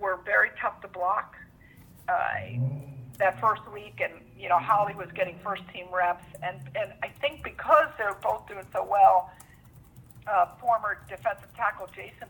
were 0.00 0.20
very 0.24 0.50
tough 0.60 0.80
to 0.80 0.88
block 0.88 1.36
uh, 2.08 2.12
that 3.18 3.40
first 3.40 3.62
week, 3.72 4.00
and 4.02 4.14
you 4.38 4.48
know 4.48 4.58
Holley 4.58 4.94
was 4.94 5.08
getting 5.14 5.38
first 5.44 5.62
team 5.72 5.86
reps, 5.92 6.24
and 6.42 6.58
and 6.74 6.92
I 7.02 7.08
think 7.20 7.44
because 7.44 7.88
they're 7.98 8.18
both 8.22 8.48
doing 8.48 8.66
so 8.72 8.86
well, 8.88 9.30
uh, 10.26 10.46
former 10.60 10.98
defensive 11.08 11.54
tackle 11.54 11.88
Jason 11.94 12.28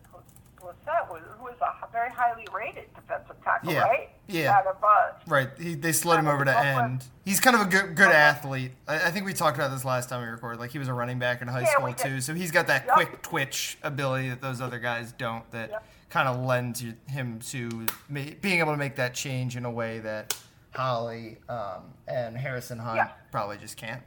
Blissett, 0.62 1.11
was, 1.11 1.23
who 1.38 1.45
was 1.45 1.54
a 1.61 1.90
very 1.92 2.11
highly 2.11 2.47
rated 2.54 2.85
defensive 2.95 3.37
tackle, 3.45 3.73
Yeah. 3.73 3.81
right? 3.81 4.09
Yeah. 4.28 4.57
Out 4.57 4.66
of 4.66 4.76
uh, 4.83 5.12
Right. 5.26 5.49
He, 5.59 5.75
they 5.75 5.92
slid 5.92 6.19
him 6.21 6.26
over 6.28 6.45
to 6.45 6.57
end. 6.59 7.04
He's 7.25 7.40
kind 7.40 7.57
of 7.57 7.62
a 7.62 7.71
good 7.71 7.95
good 7.97 8.11
athlete. 8.12 8.73
I, 8.87 9.07
I 9.07 9.11
think 9.11 9.26
we 9.26 9.33
talked 9.33 9.57
about 9.57 9.71
this 9.73 9.85
last 9.85 10.09
time 10.09 10.23
we 10.23 10.28
recorded. 10.28 10.61
Like 10.61 10.71
he 10.71 10.78
was 10.78 10.88
a 10.88 10.95
running 10.95 11.19
back 11.19 11.42
in 11.42 11.49
high 11.49 11.62
Yeah, 11.62 11.73
school 11.73 11.92
too, 11.92 12.21
so 12.21 12.33
he's 12.35 12.50
got 12.52 12.66
that 12.69 12.85
Yep. 12.87 12.95
quick 12.95 13.23
twitch 13.23 13.78
ability 13.83 14.28
that 14.31 14.40
those 14.40 14.61
other 14.61 14.78
guys 14.78 15.12
don't. 15.12 15.49
That 15.50 15.71
Yep. 15.71 15.85
kind 16.11 16.28
of 16.28 16.38
lends 16.45 16.85
him 17.09 17.40
to 17.50 17.87
ma- 18.09 18.21
being 18.40 18.61
able 18.61 18.73
to 18.73 18.78
make 18.78 18.97
that 18.97 19.14
change 19.14 19.57
in 19.57 19.64
a 19.64 19.71
way 19.71 19.99
that 20.00 20.37
Holley 20.75 21.38
um, 21.49 21.92
and 22.09 22.37
Harrison 22.37 22.78
Hunt 22.78 22.97
Yeah. 22.97 23.09
probably 23.31 23.59
just 23.59 23.76
can't. 23.76 24.02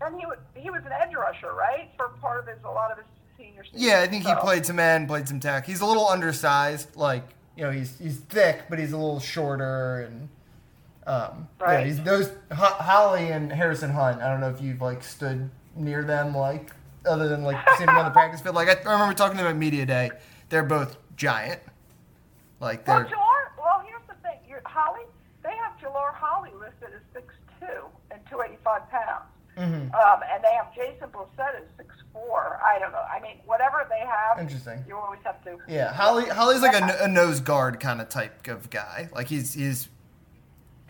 and 0.00 0.18
he 0.18 0.26
was 0.26 0.38
he 0.54 0.68
was 0.70 0.82
an 0.84 0.92
edge 0.92 1.14
rusher, 1.14 1.52
right? 1.52 1.90
For 1.96 2.08
part 2.20 2.40
of 2.40 2.46
his 2.46 2.58
a 2.64 2.68
lot 2.70 2.90
of 2.90 2.96
his 2.98 3.06
Yeah, 3.74 4.00
I 4.00 4.06
think 4.06 4.26
he 4.26 4.34
played 4.36 4.66
some 4.66 4.78
end, 4.78 5.08
played 5.08 5.26
some 5.28 5.40
tech. 5.40 5.64
He's 5.66 5.80
a 5.80 5.86
little 5.86 6.06
undersized, 6.08 6.94
like 6.96 7.24
you 7.56 7.64
know, 7.64 7.70
he's 7.70 7.98
he's 7.98 8.18
thick, 8.18 8.62
but 8.70 8.78
he's 8.78 8.92
a 8.92 8.96
little 8.96 9.20
shorter, 9.20 10.00
and 10.08 10.28
um, 11.06 11.48
yeah, 11.60 11.66
Right. 11.66 11.86
he's 11.86 12.00
those 12.02 12.28
Ho- 12.52 12.64
Holley 12.78 13.28
and 13.30 13.52
Harrison 13.52 13.90
Hunt. 13.90 14.20
I 14.22 14.28
don't 14.30 14.40
know 14.40 14.50
if 14.50 14.60
you've 14.60 14.80
like 14.80 15.02
stood 15.02 15.50
near 15.76 16.04
them, 16.04 16.34
like 16.36 16.70
other 17.06 17.28
than 17.28 17.42
like 17.42 17.56
seeing 17.76 17.86
them 17.86 17.96
on 17.96 18.04
the 18.04 18.10
practice 18.10 18.40
field. 18.40 18.54
Like 18.54 18.68
I, 18.68 18.88
I 18.88 18.92
remember 18.92 19.14
talking 19.14 19.36
to 19.38 19.42
them 19.44 19.52
at 19.52 19.58
media 19.58 19.84
day. 19.86 20.10
They're 20.48 20.62
both 20.62 20.96
giant. 21.16 21.60
Like 22.60 22.84
they're 22.84 23.04
Jalar. 23.04 23.58
Well, 23.58 23.82
here's 23.86 24.02
the 24.06 24.14
thing. 24.22 24.38
You're, 24.48 24.62
Holley, 24.64 25.02
they 25.42 25.54
have 25.56 25.72
Jalar 25.80 26.14
Holley 26.14 26.50
listed 26.58 26.94
as 26.94 27.02
six 27.12 27.34
two 27.60 27.82
and 28.10 28.20
two 28.30 28.40
eighty 28.42 28.58
five 28.62 28.88
pounds. 28.90 29.24
Mhm. 29.58 29.92
Um, 29.94 30.20
and 30.32 30.42
they 30.42 30.54
have 30.54 30.74
Jason 30.74 31.08
Blissett 31.10 31.56
as 31.56 31.64
six 31.76 31.94
four. 32.12 32.60
I 32.64 32.78
don't 32.78 32.92
know. 32.92 32.98
I 33.14 33.20
mean, 33.20 33.36
whatever 33.46 33.86
they 33.88 34.00
have. 34.06 34.38
Interesting. 34.38 34.84
You 34.86 34.96
always 34.96 35.20
have 35.24 35.42
to. 35.44 35.58
yeah. 35.68 35.92
Holley 35.92 36.28
Holley's 36.28 36.60
like 36.62 36.74
a, 36.80 37.04
a 37.04 37.08
nose 37.08 37.40
guard 37.40 37.80
kind 37.80 38.00
of 38.00 38.08
type 38.08 38.46
of 38.48 38.70
guy. 38.70 39.08
Like 39.14 39.28
he's 39.28 39.54
he's 39.54 39.88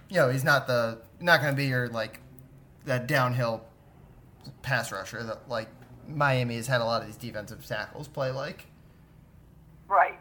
you 0.09 0.17
know 0.17 0.29
he's 0.31 0.45
not 0.45 0.67
the 0.67 0.99
not 1.21 1.41
going 1.41 1.53
to 1.53 1.57
be 1.57 1.67
your 1.67 1.89
like 1.89 2.21
that 2.85 3.07
downhill 3.07 3.63
pass 4.63 4.91
rusher 4.93 5.23
that 5.23 5.49
like 5.49 5.69
Miami 6.09 6.57
has 6.57 6.67
had 6.67 6.81
a 6.81 6.85
lot 6.85 7.01
of 7.01 7.07
these 7.07 7.17
defensive 7.17 7.65
tackles 7.67 8.09
play 8.09 8.31
like. 8.31 8.67
Right. 9.89 10.19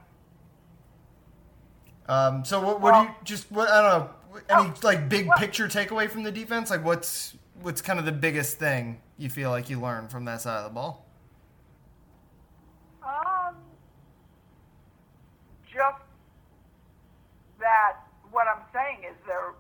Um, 2.07 2.43
so 2.43 2.59
what, 2.61 2.81
what 2.81 2.93
do 2.93 3.07
you 3.07 3.15
just 3.23 3.51
what 3.51 3.69
I 3.69 3.81
don't 3.81 4.01
know 4.01 4.09
any 4.49 4.69
Oh, 4.69 4.73
like 4.83 5.07
big 5.09 5.27
well- 5.27 5.37
picture 5.37 5.67
takeaway 5.67 6.09
from 6.09 6.23
the 6.23 6.31
defense? 6.31 6.69
Like 6.69 6.83
what's 6.83 7.35
what's 7.61 7.81
kind 7.81 7.99
of 7.99 8.05
the 8.05 8.11
biggest 8.11 8.57
thing 8.57 8.99
you 9.21 9.29
feel 9.29 9.51
like 9.51 9.69
you 9.69 9.79
learned 9.79 10.11
from 10.11 10.25
that 10.25 10.41
side 10.41 10.57
of 10.57 10.63
the 10.65 10.73
ball? 10.73 11.05
Um, 13.03 13.55
just 15.71 16.01
that 17.59 17.97
what 18.31 18.47
I'm 18.47 18.63
saying 18.73 18.99
is 19.09 19.15
they're 19.27 19.53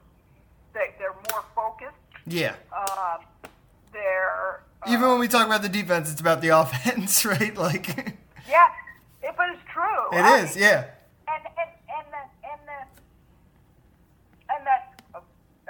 they, 0.73 0.93
they're 0.97 1.15
more 1.31 1.43
focused. 1.55 1.95
Yeah. 2.25 2.55
Um, 2.75 3.25
they're 3.93 4.63
uh, 4.85 4.91
Even 4.91 5.09
when 5.09 5.19
we 5.19 5.27
talk 5.27 5.45
about 5.45 5.61
the 5.61 5.69
defense, 5.69 6.11
it's 6.11 6.21
about 6.21 6.41
the 6.41 6.49
offense, 6.59 7.25
right? 7.25 7.55
Like 7.55 7.87
yeah, 8.49 8.69
it, 9.21 9.33
but 9.37 9.49
it's 9.49 9.61
true. 9.71 9.83
I 10.11 10.39
is, 10.39 10.55
mean, 10.55 10.63
yeah. 10.63 10.85
and 11.27 11.45
and 11.45 11.69
and 11.97 12.13
that 12.13 12.31
and 12.43 12.67
that 12.67 12.87
and 14.49 14.67
that 14.67 14.91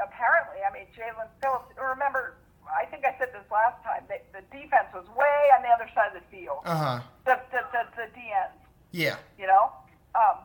apparently, 0.04 0.58
I 0.68 0.74
mean, 0.74 0.88
Jalen 0.98 1.28
Phillips. 1.42 1.74
Remember, 1.78 2.36
I 2.72 2.86
think 2.86 3.06
I 3.06 3.16
said 3.20 3.30
this 3.34 3.44
last 3.52 3.84
time. 3.84 4.04
That 4.10 4.26
the 4.34 4.42
defense 4.56 4.88
was 4.94 5.06
way 5.16 5.40
on 5.58 5.62
the 5.64 5.70
other 5.70 5.90
side 5.94 6.16
of 6.16 6.22
the 6.22 6.28
field. 6.36 6.60
Uh 6.66 6.76
huh. 6.76 7.00
The 7.26 7.40
the 7.52 7.60
the, 7.72 7.82
the 7.96 8.08
DNs, 8.20 8.56
Yeah. 8.92 9.16
you 9.38 9.48
know. 9.48 9.72
Um, 10.16 10.40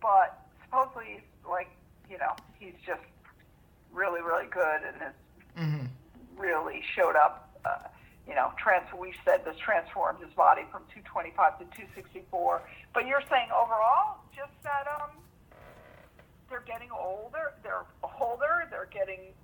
but 0.00 0.46
supposedly, 0.64 1.06
he's 1.14 1.48
like, 1.48 1.70
you 2.10 2.18
know, 2.18 2.34
he's 2.58 2.74
just 2.86 3.02
really, 3.92 4.20
really 4.22 4.46
good 4.50 4.80
and 4.86 4.96
has 5.02 5.86
really 6.36 6.82
showed 6.96 7.16
up. 7.16 7.48
Uh, 7.64 7.88
you 8.26 8.34
know, 8.36 8.52
trans. 8.56 8.86
We 8.96 9.12
said 9.24 9.44
this 9.44 9.56
transformed 9.58 10.22
his 10.22 10.32
body 10.34 10.62
from 10.70 10.82
225 10.94 11.58
to 11.58 11.64
264. 11.76 12.62
But 12.94 13.06
you're 13.06 13.22
saying 13.28 13.48
overall, 13.50 14.18
just 14.34 14.52
that 14.62 14.86
um, 14.86 15.10
they're 16.48 16.62
getting 16.66 16.90
older. 16.92 17.54
They're 17.64 17.82
older. 18.20 18.66
They're 18.70 18.88
getting, 18.92 19.34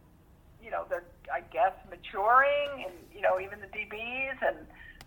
you 0.63 0.71
know, 0.71 0.85
they're 0.89 1.05
I 1.33 1.41
guess 1.53 1.73
maturing, 1.91 2.85
and 2.87 2.95
you 3.15 3.21
know, 3.21 3.39
even 3.41 3.61
the 3.61 3.67
DBs 3.69 4.39
and 4.47 4.59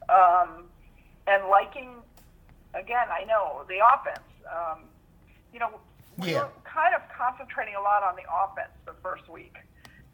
um, 0.10 0.65
and 1.27 1.48
liking. 1.50 1.96
Again, 2.74 3.08
I 3.12 3.25
know 3.25 3.63
the 3.67 3.79
offense. 3.93 4.24
Um, 4.48 4.84
you 5.53 5.60
know, 5.60 5.72
we 6.17 6.31
Yeah. 6.31 6.43
were 6.43 6.50
kind 6.63 6.96
of 6.96 7.01
concentrating 7.15 7.75
a 7.75 7.81
lot 7.81 8.01
on 8.03 8.15
the 8.15 8.24
offense 8.31 8.72
the 8.86 8.93
first 9.03 9.27
week. 9.29 9.55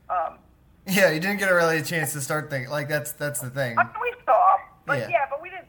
Um, 0.10 0.40
Yeah, 0.88 1.12
you 1.12 1.20
didn't 1.20 1.38
get 1.38 1.52
a 1.52 1.54
really 1.54 1.78
a 1.78 1.84
chance 1.84 2.14
to 2.14 2.22
start 2.22 2.50
thinking. 2.50 2.72
Like 2.72 2.88
that's 2.88 3.12
that's 3.12 3.42
the 3.42 3.50
thing. 3.52 3.78
I 3.78 3.84
mean, 3.84 3.94
we 4.02 4.14
saw, 4.26 4.58
but 4.88 5.00
Yeah. 5.00 5.10
yeah. 5.10 5.26
but 5.30 5.42
we 5.42 5.50
didn't. 5.50 5.68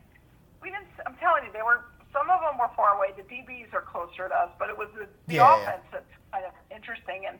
We 0.62 0.70
didn't. 0.70 0.86
I'm 1.06 1.14
telling 1.16 1.44
you, 1.44 1.52
they 1.52 1.62
were. 1.62 1.84
Some 2.12 2.30
of 2.30 2.40
them 2.40 2.56
were 2.58 2.70
far 2.74 2.96
away. 2.96 3.08
The 3.16 3.22
DBs 3.24 3.74
are 3.74 3.82
closer 3.82 4.28
to 4.28 4.34
us, 4.34 4.50
but 4.58 4.70
it 4.70 4.78
was 4.78 4.88
the, 4.94 5.06
the 5.26 5.34
Yeah, 5.34 5.44
yeah. 5.44 5.62
offense 5.62 5.84
that's 5.92 6.12
kind 6.32 6.44
of 6.46 6.52
interesting, 6.74 7.26
and 7.28 7.38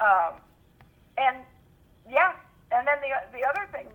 um, 0.00 0.40
and 1.16 1.38
yeah, 2.08 2.32
and 2.72 2.86
then 2.86 2.96
the 3.00 3.12
the 3.38 3.44
other 3.44 3.66
thing, 3.72 3.88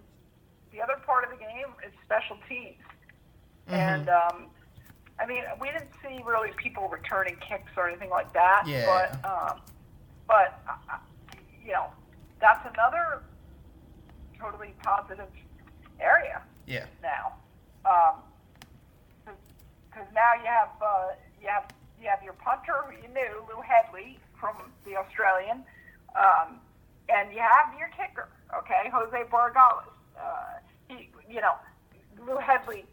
the 0.72 0.82
other 0.82 0.96
part 1.06 1.24
of 1.24 1.32
the 1.32 1.38
game 1.38 1.74
is 1.86 1.94
special 2.06 2.38
teams, 2.48 2.78
Mm-hmm. 3.70 3.78
and 3.78 4.10
um, 4.10 4.48
I 5.20 5.25
mean, 5.28 5.44
we 5.62 5.68
didn't 5.68 5.92
see 6.01 6.22
really 6.25 6.50
people 6.58 6.88
returning 6.89 7.36
kicks 7.38 7.72
or 7.78 7.88
anything 7.88 8.10
like 8.10 8.34
that, 8.34 8.63
Yeah. 8.68 8.86
but 8.86 9.20
um, 9.30 9.62
but 10.28 10.62
uh, 10.68 10.98
you 11.66 11.74
know, 11.74 11.88
that's 12.42 12.66
another 12.74 13.22
totally 14.39 14.74
positive 14.84 15.28
area 16.00 16.42
Yeah. 16.66 16.86
now. 17.04 17.34
Because 19.25 20.08
now 20.13 20.32
you 20.39 20.46
have 20.48 20.70
uh, 20.82 21.08
you 21.42 21.48
have 21.48 21.66
you 22.01 22.08
have 22.10 22.24
your 22.24 22.34
punter 22.34 22.74
who 22.88 22.94
you 22.96 23.13
knew, 23.13 23.44
Lou 23.50 23.62
Hedley 23.62 24.18
from 24.39 24.56
the 24.86 24.96
Australian, 24.96 25.63
um, 26.16 26.62
and 27.12 27.32
you 27.34 27.39
have 27.39 27.74
your 27.78 27.89
kicker, 27.89 28.30
okay, 28.58 28.89
Jose 28.94 29.18
Borregales. 29.32 29.89
Uh, 30.18 30.60
he, 30.88 31.10
you 31.30 31.42
know, 31.42 31.56
Lou 32.25 32.38
Hedley 32.38 32.86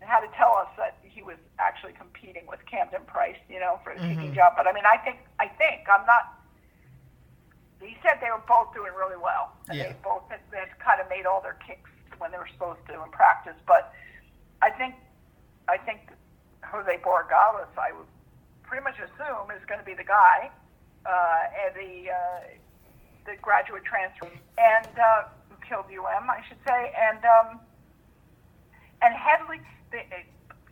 had 0.00 0.20
to 0.20 0.28
tell 0.36 0.54
us 0.56 0.68
that 0.76 0.98
he 1.02 1.22
was 1.22 1.36
actually 1.58 1.92
competing 1.92 2.46
with 2.46 2.58
Camden 2.66 3.02
Price, 3.06 3.36
you 3.48 3.60
know, 3.60 3.80
for 3.84 3.94
the 3.94 4.00
kicking 4.00 4.34
job. 4.34 4.54
But 4.56 4.66
I 4.66 4.72
mean, 4.72 4.84
I 4.84 4.96
think 4.98 5.18
I 5.38 5.46
think 5.48 5.86
I'm 5.88 6.04
not. 6.06 6.38
He 7.80 7.96
said 8.02 8.18
they 8.20 8.30
were 8.30 8.42
both 8.46 8.72
doing 8.74 8.92
really 8.94 9.18
well. 9.20 9.52
And 9.68 9.78
Yeah. 9.78 9.88
They 9.88 9.96
both 10.04 10.22
had, 10.30 10.40
had 10.52 10.78
kind 10.78 11.00
of 11.00 11.08
made 11.08 11.26
all 11.26 11.40
their 11.40 11.58
kicks 11.66 11.90
when 12.18 12.30
they 12.30 12.38
were 12.38 12.48
supposed 12.52 12.78
to 12.88 12.94
in 13.02 13.10
practice. 13.10 13.58
But 13.66 13.92
I 14.60 14.70
think 14.70 14.94
I 15.68 15.78
think 15.78 16.10
Jose 16.64 16.98
Borregales, 17.04 17.70
I 17.78 17.92
would 17.92 18.06
pretty 18.62 18.84
much 18.84 18.96
assume, 18.98 19.50
is 19.54 19.64
going 19.66 19.80
to 19.80 19.86
be 19.86 19.94
the 19.94 20.04
guy 20.04 20.50
uh, 21.06 21.40
and 21.66 21.74
the 21.74 22.10
uh, 22.10 22.40
the 23.24 23.36
graduate 23.40 23.84
transfer 23.84 24.28
and 24.58 24.86
uh, 24.98 25.24
killed 25.68 25.86
UM, 25.90 26.28
I 26.30 26.42
should 26.48 26.58
say, 26.66 26.92
and 26.98 27.18
um, 27.24 27.60
and 29.00 29.14
Hedley, 29.14 29.60
the, 29.90 29.98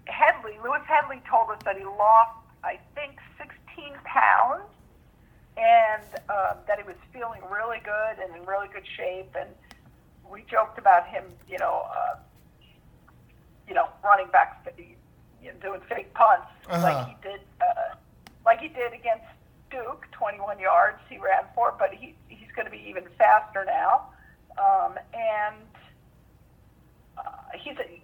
Hedley, 0.07 0.59
Lewis 0.63 0.83
Hedley 0.87 1.21
told 1.29 1.51
us 1.51 1.59
that 1.65 1.77
he 1.77 1.85
lost, 1.85 2.33
I 2.65 2.79
think, 2.95 3.19
16 3.39 3.95
pounds, 4.05 4.63
and 5.57 6.03
um, 6.29 6.57
that 6.67 6.79
he 6.79 6.85
was 6.85 6.97
feeling 7.13 7.41
really 7.51 7.81
good 7.85 8.23
and 8.23 8.35
in 8.37 8.47
really 8.47 8.69
good 8.69 8.87
shape. 8.97 9.35
And 9.39 9.51
we 10.31 10.45
joked 10.51 10.79
about 10.79 11.07
him, 11.09 11.25
you 11.49 11.59
know, 11.59 11.87
uh, 11.91 12.17
you 13.69 13.75
know, 13.75 13.89
running 14.05 14.29
back, 14.29 14.65
you 15.43 15.49
know, 15.53 15.55
doing 15.61 15.81
fake 15.89 16.13
punts 16.15 16.47
Uh-huh. 16.69 16.83
like 16.83 17.07
he 17.09 17.15
did, 17.23 17.41
uh, 17.61 17.95
like 18.45 18.61
he 18.61 18.69
did 18.69 18.93
against 18.93 19.25
Duke, 19.71 20.07
21 20.13 20.59
yards 20.59 20.99
he 21.09 21.19
ran 21.19 21.45
for, 21.55 21.75
but 21.79 21.93
he 21.93 22.15
he's 22.51 22.57
going 22.57 22.67
to 22.67 22.73
be 22.73 22.85
even 22.89 23.05
faster 23.17 23.65
now. 23.65 24.07
Um, 24.59 24.99
and 25.15 25.57
uh, 27.17 27.23
he's 27.59 27.77
a, 27.79 28.03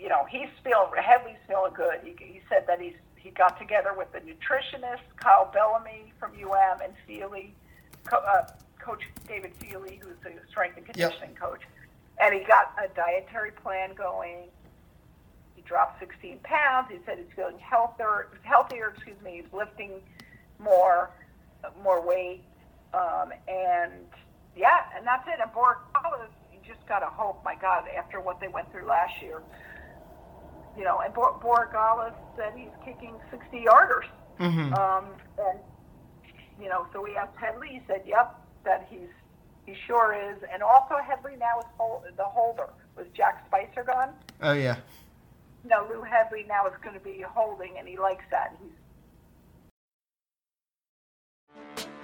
you 0.00 0.08
know 0.08 0.26
he's 0.28 0.48
feeling 0.62 0.90
Hedley's 0.96 1.38
feeling 1.46 1.72
good. 1.74 2.00
He, 2.02 2.14
he 2.18 2.40
said 2.48 2.66
that 2.66 2.80
he's 2.80 2.94
he 3.16 3.30
got 3.30 3.58
together 3.58 3.94
with 3.96 4.12
the 4.12 4.18
nutritionist 4.20 5.00
Kyle 5.16 5.50
Bellamy 5.52 6.12
from 6.18 6.32
UM 6.32 6.80
and 6.82 6.92
Feeley, 7.08 7.50
co- 8.04 8.18
uh, 8.18 8.46
Coach 8.78 9.02
David 9.26 9.52
Feeley, 9.60 9.98
who's 10.00 10.16
the 10.22 10.32
strength 10.50 10.76
and 10.76 10.84
conditioning 10.84 11.34
coach, 11.34 11.62
and 12.20 12.34
he 12.34 12.40
got 12.40 12.74
a 12.82 12.88
dietary 12.94 13.52
plan 13.52 13.94
going. 13.94 14.48
He 15.54 15.62
dropped 15.62 16.00
16 16.00 16.40
pounds. 16.42 16.88
He 16.90 16.98
said 17.06 17.18
he's 17.18 17.34
feeling 17.34 17.58
healthier, 17.58 18.28
healthier. 18.42 18.92
Excuse 18.94 19.16
me. 19.24 19.40
He's 19.42 19.52
lifting 19.54 19.92
more, 20.58 21.10
more 21.82 22.06
weight, 22.06 22.42
um, 22.94 23.32
and 23.48 23.92
yeah, 24.56 24.84
and 24.96 25.06
that's 25.06 25.26
it. 25.26 25.40
And 25.42 25.50
Borregales, 25.52 26.30
you 26.52 26.58
just 26.66 26.86
gotta 26.86 27.06
hope. 27.06 27.42
My 27.44 27.54
God, 27.56 27.84
after 27.98 28.20
what 28.20 28.40
they 28.40 28.48
went 28.48 28.70
through 28.70 28.86
last 28.86 29.20
year, 29.20 29.42
you 30.78 30.84
know, 30.84 31.00
and 31.00 31.12
Bor- 31.12 31.38
Borregales 31.42 32.14
said 32.36 32.52
he's 32.56 32.72
kicking 32.84 33.14
60 33.30 33.64
yarders. 33.64 34.06
Um, 34.74 35.06
and, 35.38 35.58
you 36.60 36.68
know, 36.68 36.86
so 36.92 37.00
we 37.02 37.16
asked 37.16 37.36
Hedley, 37.36 37.68
he 37.68 37.80
said, 37.86 38.02
yep, 38.06 38.34
that 38.64 38.86
he's, 38.90 39.08
he 39.66 39.74
sure 39.86 40.12
is. 40.14 40.42
And 40.52 40.62
also 40.62 40.96
Hedley 41.06 41.36
now 41.38 41.60
is 41.60 41.66
hol- 41.78 42.04
the 42.16 42.24
holder. 42.24 42.68
Was 42.96 43.06
Jack 43.14 43.44
Spicer 43.46 43.84
gone? 43.84 44.10
Oh 44.42 44.52
yeah. 44.52 44.76
No, 45.64 45.86
Lou 45.90 46.02
Headley 46.02 46.44
now 46.48 46.66
is 46.66 46.74
going 46.82 46.94
to 46.94 47.00
be 47.04 47.24
holding, 47.26 47.78
and 47.78 47.88
he 47.88 47.96
likes 47.96 48.24
that. 48.30 48.54
He's 48.62 48.70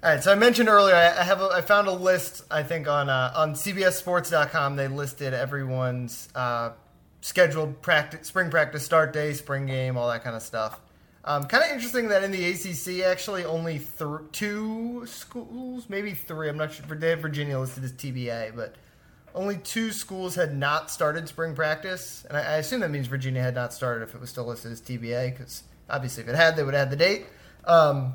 All 0.00 0.08
right, 0.08 0.22
so 0.22 0.30
I 0.30 0.36
mentioned 0.36 0.68
earlier 0.68 0.94
I 0.94 1.24
have 1.24 1.40
a, 1.40 1.48
I 1.48 1.60
found 1.60 1.88
a 1.88 1.92
list 1.92 2.44
I 2.52 2.62
think 2.62 2.86
on 2.86 3.08
uh, 3.08 3.32
on 3.34 3.54
CBSSports.com. 3.54 4.76
They 4.76 4.86
listed 4.86 5.34
everyone's 5.34 6.28
uh, 6.36 6.70
scheduled 7.20 7.82
practice, 7.82 8.28
spring 8.28 8.48
practice 8.48 8.84
start 8.84 9.12
day, 9.12 9.32
spring 9.32 9.66
game, 9.66 9.96
all 9.96 10.08
that 10.08 10.22
kind 10.22 10.36
of 10.36 10.42
stuff. 10.42 10.80
Um, 11.24 11.42
kind 11.46 11.64
of 11.64 11.70
interesting 11.70 12.08
that 12.08 12.22
in 12.22 12.30
the 12.30 12.44
ACC, 12.44 13.04
actually, 13.04 13.44
only 13.44 13.80
th- 13.98 14.20
two 14.30 15.04
schools, 15.06 15.86
maybe 15.88 16.14
three. 16.14 16.48
I'm 16.48 16.56
not 16.56 16.72
sure. 16.72 16.86
They 16.94 17.10
have 17.10 17.18
Virginia 17.18 17.58
listed 17.58 17.82
as 17.82 17.92
TBA, 17.92 18.54
but 18.54 18.76
only 19.34 19.56
two 19.56 19.90
schools 19.90 20.36
had 20.36 20.56
not 20.56 20.92
started 20.92 21.28
spring 21.28 21.56
practice, 21.56 22.24
and 22.28 22.38
I, 22.38 22.42
I 22.42 22.56
assume 22.58 22.80
that 22.80 22.92
means 22.92 23.08
Virginia 23.08 23.42
had 23.42 23.56
not 23.56 23.74
started 23.74 24.04
if 24.04 24.14
it 24.14 24.20
was 24.20 24.30
still 24.30 24.46
listed 24.46 24.70
as 24.70 24.80
TBA, 24.80 25.32
because 25.36 25.64
obviously 25.90 26.22
if 26.22 26.28
it 26.28 26.36
had, 26.36 26.54
they 26.54 26.62
would 26.62 26.74
have 26.74 26.88
had 26.88 26.90
the 26.96 27.04
date. 27.04 27.26
Um, 27.64 28.14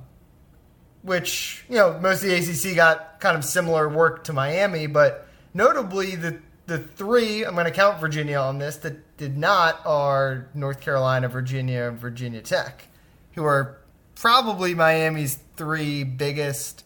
which 1.04 1.64
you 1.70 1.76
know 1.76 2.00
most 2.00 2.24
of 2.24 2.30
the 2.30 2.36
ACC 2.36 2.76
got 2.76 3.20
kind 3.20 3.38
of 3.38 3.46
similar 3.46 3.88
work 3.88 4.24
to 4.26 4.34
Miami, 4.34 4.88
but 4.88 5.28
notably 5.54 6.16
the 6.16 6.40
the 6.66 6.80
three 6.80 7.46
I'm 7.46 7.54
going 7.54 7.66
to 7.66 7.72
count 7.72 8.00
Virginia 8.00 8.38
on 8.38 8.58
this 8.58 8.78
that 8.78 9.18
did 9.18 9.38
not 9.38 9.82
are 9.86 10.48
North 10.54 10.82
Carolina, 10.82 11.28
Virginia, 11.28 11.90
and 11.90 12.00
Virginia 12.00 12.42
Tech, 12.42 12.88
who 13.34 13.44
are 13.44 13.78
probably 14.16 14.74
Miami's 14.74 15.40
three 15.56 16.04
biggest 16.04 16.86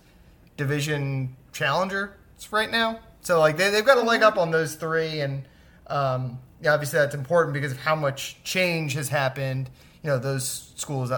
division 0.57 1.35
challengers 1.53 2.09
right 2.51 2.71
now. 2.71 2.99
So 3.21 3.39
like 3.39 3.57
they 3.57 3.69
they've 3.69 3.85
got 3.85 3.97
a 3.97 4.01
leg 4.01 4.23
up 4.23 4.37
on 4.37 4.51
those 4.51 4.75
three, 4.75 5.21
and 5.21 5.43
um, 5.87 6.39
yeah, 6.61 6.73
obviously 6.73 6.99
that's 6.99 7.15
important 7.15 7.53
because 7.53 7.71
of 7.71 7.77
how 7.77 7.95
much 7.95 8.37
change 8.43 8.93
has 8.93 9.09
happened. 9.09 9.69
You 10.01 10.09
know, 10.09 10.19
those 10.19 10.71
schools 10.75 11.11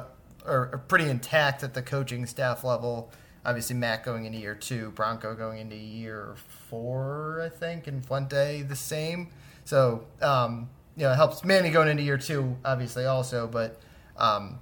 are, 0.50 0.78
pretty 0.88 1.10
intact 1.10 1.64
at 1.64 1.74
the 1.74 1.82
coaching 1.82 2.26
staff 2.26 2.64
level. 2.64 3.12
Obviously, 3.46 3.76
Mack 3.76 4.04
going 4.04 4.26
into 4.26 4.38
year 4.38 4.56
two, 4.56 4.92
Bronco 4.92 5.34
going 5.34 5.60
into 5.60 5.76
year 5.76 6.36
four, 6.70 7.42
I 7.44 7.50
think, 7.50 7.88
and 7.88 8.06
Fuente 8.06 8.64
the 8.64 8.76
same. 8.76 9.30
So, 9.64 10.06
um, 10.22 10.70
you 10.96 11.04
know, 11.04 11.14
it 11.14 11.16
helps 11.16 11.44
Manny 11.46 11.70
going 11.70 11.88
into 11.88 12.04
year 12.04 12.18
two, 12.18 12.58
obviously, 12.66 13.06
also. 13.06 13.48
But 13.48 13.80
um, 14.18 14.60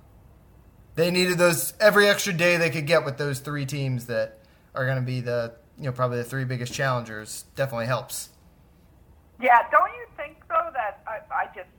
they 0.96 1.10
needed 1.10 1.38
those 1.38 1.74
every 1.80 2.08
extra 2.08 2.34
day 2.34 2.58
they 2.58 2.70
could 2.70 2.86
get 2.86 3.06
with 3.06 3.18
those 3.18 3.40
three 3.40 3.66
teams 3.66 4.06
that 4.08 4.40
are 4.76 4.86
going 4.86 4.98
to 4.98 5.06
be 5.06 5.22
the, 5.22 5.54
you 5.78 5.86
know, 5.86 5.92
probably 5.92 6.18
the 6.18 6.24
three 6.24 6.46
biggest 6.46 6.74
challengers. 6.74 7.46
Definitely 7.56 7.88
helps. 7.88 8.30
Yeah, 9.42 9.60
don't 9.72 9.92
you 9.94 10.06
think 10.16 10.38
though 10.50 10.70
that 10.74 11.02
I, 11.08 11.34
I 11.34 11.46
just 11.56 11.70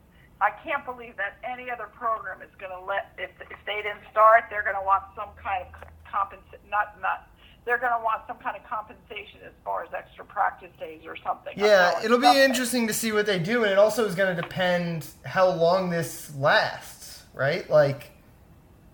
I 0.40 0.50
can't 0.62 0.84
believe 0.84 1.16
that 1.16 1.38
any 1.42 1.70
other 1.70 1.86
program 1.86 2.42
is 2.42 2.50
going 2.58 2.70
to 2.72 2.80
let 2.80 3.12
if 3.18 3.30
if 3.50 3.58
they 3.66 3.82
didn't 3.82 4.06
start, 4.10 4.44
they're 4.50 4.62
going 4.62 4.78
to 4.78 4.84
want 4.86 5.02
some 5.16 5.30
kind 5.42 5.66
of 5.66 5.88
compensation. 6.10 6.60
Not 6.70 7.00
not 7.00 7.26
they're 7.64 7.78
going 7.78 7.92
to 7.92 8.02
want 8.02 8.22
some 8.26 8.38
kind 8.38 8.56
of 8.56 8.64
compensation 8.64 9.40
as 9.44 9.52
far 9.64 9.84
as 9.84 9.90
extra 9.92 10.24
practice 10.24 10.70
days 10.80 11.02
or 11.06 11.16
something. 11.16 11.52
Yeah, 11.56 12.02
it'll 12.02 12.18
be 12.18 12.40
interesting 12.40 12.86
to 12.86 12.94
see 12.94 13.12
what 13.12 13.26
they 13.26 13.38
do, 13.38 13.62
and 13.64 13.72
it 13.72 13.78
also 13.78 14.06
is 14.06 14.14
going 14.14 14.34
to 14.34 14.40
depend 14.40 15.06
how 15.24 15.50
long 15.50 15.90
this 15.90 16.34
lasts, 16.36 17.24
right? 17.34 17.68
Like, 17.68 18.10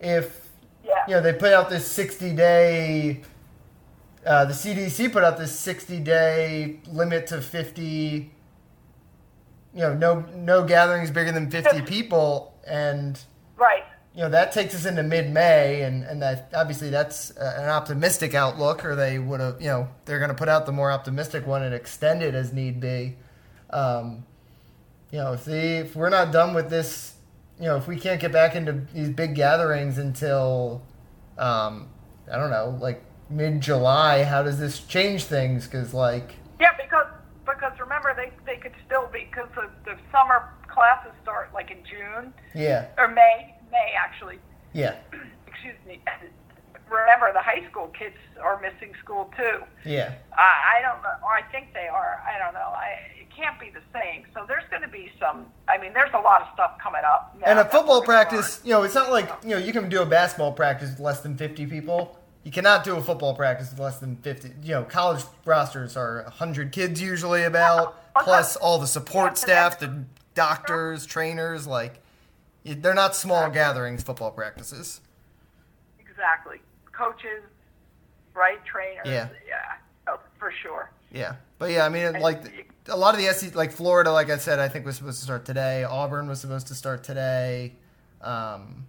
if 0.00 0.50
Yeah. 0.82 0.94
you 1.06 1.14
know 1.14 1.20
they 1.20 1.32
put 1.32 1.52
out 1.52 1.70
this 1.70 1.88
sixty 1.90 2.34
day, 2.34 3.22
uh, 4.26 4.46
the 4.46 4.54
CDC 4.54 5.08
put 5.12 5.22
out 5.22 5.38
this 5.38 5.56
sixty 5.58 6.00
day 6.00 6.80
limit 6.86 7.26
to 7.28 7.40
fifty. 7.42 8.33
You 9.74 9.80
know, 9.80 9.94
no 9.94 10.20
no 10.36 10.64
gatherings 10.64 11.10
bigger 11.10 11.32
than 11.32 11.50
fifty 11.50 11.82
people, 11.94 12.54
and 12.66 13.20
Right. 13.56 13.82
you 14.14 14.20
know 14.22 14.28
that 14.30 14.52
takes 14.52 14.74
us 14.74 14.86
into 14.86 15.02
mid-May, 15.02 15.82
and 15.82 16.04
and 16.04 16.22
that 16.22 16.52
obviously 16.54 16.90
that's 16.90 17.36
uh, 17.36 17.56
an 17.58 17.68
optimistic 17.68 18.34
outlook, 18.34 18.84
or 18.84 18.94
they 18.94 19.18
would 19.18 19.40
have, 19.40 19.60
you 19.60 19.68
know, 19.68 19.88
they're 20.04 20.18
going 20.18 20.30
to 20.30 20.34
put 20.36 20.48
out 20.48 20.64
the 20.66 20.72
more 20.72 20.92
optimistic 20.92 21.46
one 21.46 21.62
and 21.62 21.74
extend 21.74 22.22
it 22.22 22.34
as 22.34 22.52
need 22.52 22.78
be. 22.80 23.16
Um, 23.70 24.24
you 25.10 25.18
know, 25.18 25.32
if 25.32 25.48
if 25.48 25.96
we're 25.96 26.08
not 26.10 26.30
done 26.30 26.54
with 26.54 26.70
this, 26.70 27.14
you 27.58 27.66
know, 27.66 27.76
if 27.76 27.88
we 27.88 27.96
can't 27.98 28.20
get 28.20 28.30
back 28.32 28.54
into 28.54 28.72
these 28.94 29.10
big 29.10 29.34
gatherings 29.34 29.98
until, 29.98 30.82
um, 31.36 31.88
I 32.30 32.36
don't 32.36 32.50
know, 32.50 32.78
like 32.80 33.02
mid-July, 33.30 34.22
how 34.24 34.42
does 34.44 34.58
this 34.60 34.78
change 34.80 35.24
things? 35.24 35.64
Because 35.66 35.92
like, 35.94 36.34
Yeah, 36.34 36.34
because 36.34 36.34
because 36.34 36.43
remember 37.94 38.14
they 38.20 38.32
they 38.52 38.58
could 38.60 38.74
still 38.86 39.08
be 39.12 39.26
because 39.30 39.48
the, 39.54 39.68
the 39.84 39.96
summer 40.10 40.50
classes 40.68 41.12
start 41.22 41.50
like 41.54 41.70
in 41.70 41.78
June 41.84 42.32
yeah, 42.54 42.86
or 42.98 43.08
May 43.08 43.54
May 43.70 43.92
actually. 43.98 44.38
yeah, 44.72 44.96
Excuse 45.46 45.74
me. 45.86 46.00
Remember 46.90 47.32
the 47.32 47.40
high 47.40 47.66
school 47.70 47.88
kids 47.98 48.14
are 48.42 48.60
missing 48.60 48.92
school 49.02 49.32
too. 49.36 49.60
yeah. 49.88 50.12
I, 50.36 50.78
I 50.78 50.82
don't 50.82 51.02
know. 51.02 51.16
Or 51.24 51.32
I 51.32 51.42
think 51.50 51.72
they 51.72 51.88
are. 51.88 52.22
I 52.28 52.38
don't 52.38 52.52
know. 52.52 52.60
I, 52.60 52.98
it 53.18 53.26
can't 53.34 53.58
be 53.58 53.70
the 53.70 53.80
same. 53.92 54.26
So 54.34 54.44
there's 54.46 54.64
going 54.70 54.82
to 54.82 54.88
be 54.88 55.10
some. 55.18 55.46
I 55.66 55.78
mean, 55.78 55.94
there's 55.94 56.12
a 56.12 56.20
lot 56.20 56.42
of 56.42 56.48
stuff 56.52 56.72
coming 56.80 57.00
up. 57.04 57.36
And 57.44 57.58
a 57.58 57.64
football 57.64 58.02
practice, 58.02 58.60
you 58.64 58.70
know, 58.72 58.82
it's 58.82 58.94
not 58.94 59.10
like 59.10 59.30
you 59.42 59.50
know 59.50 59.56
you 59.58 59.72
can 59.72 59.88
do 59.88 60.02
a 60.02 60.06
basketball 60.06 60.52
practice 60.52 60.90
with 60.90 61.00
less 61.00 61.20
than 61.22 61.36
fifty 61.38 61.66
people. 61.66 62.18
You 62.44 62.50
cannot 62.50 62.84
do 62.84 62.96
a 62.96 63.02
football 63.02 63.34
practice 63.34 63.70
with 63.70 63.80
less 63.80 63.98
than 63.98 64.16
fifty. 64.16 64.50
You 64.62 64.74
know, 64.74 64.84
college 64.84 65.24
rosters 65.46 65.96
are 65.96 66.24
hundred 66.24 66.72
kids 66.72 67.00
usually 67.00 67.42
about, 67.44 68.14
plus 68.22 68.54
all 68.56 68.78
the 68.78 68.86
support 68.86 69.38
staff, 69.38 69.78
the 69.80 70.04
doctors, 70.34 71.06
trainers. 71.06 71.66
Like, 71.66 72.02
they're 72.64 72.94
not 72.94 73.16
small 73.16 73.48
gatherings. 73.50 74.02
Football 74.02 74.30
practices. 74.30 75.00
Exactly. 75.98 76.60
Coaches, 76.92 77.42
right? 78.34 78.62
Trainers. 78.66 79.06
Yeah. 79.06 79.28
Yeah. 79.48 79.56
Oh, 80.06 80.20
for 80.38 80.52
sure. 80.62 80.90
Yeah, 81.10 81.36
but 81.58 81.70
yeah, 81.70 81.86
I 81.86 81.88
mean, 81.88 82.20
like 82.20 82.42
a 82.88 82.96
lot 82.96 83.14
of 83.14 83.20
the 83.20 83.32
SEC, 83.32 83.54
like 83.54 83.72
Florida, 83.72 84.12
like 84.12 84.30
I 84.30 84.36
said, 84.36 84.58
I 84.58 84.68
think 84.68 84.84
was 84.84 84.96
supposed 84.96 85.18
to 85.18 85.24
start 85.24 85.44
today. 85.44 85.84
Auburn 85.84 86.28
was 86.28 86.40
supposed 86.40 86.66
to 86.66 86.74
start 86.74 87.04
today. 87.04 87.74
Um, 88.20 88.86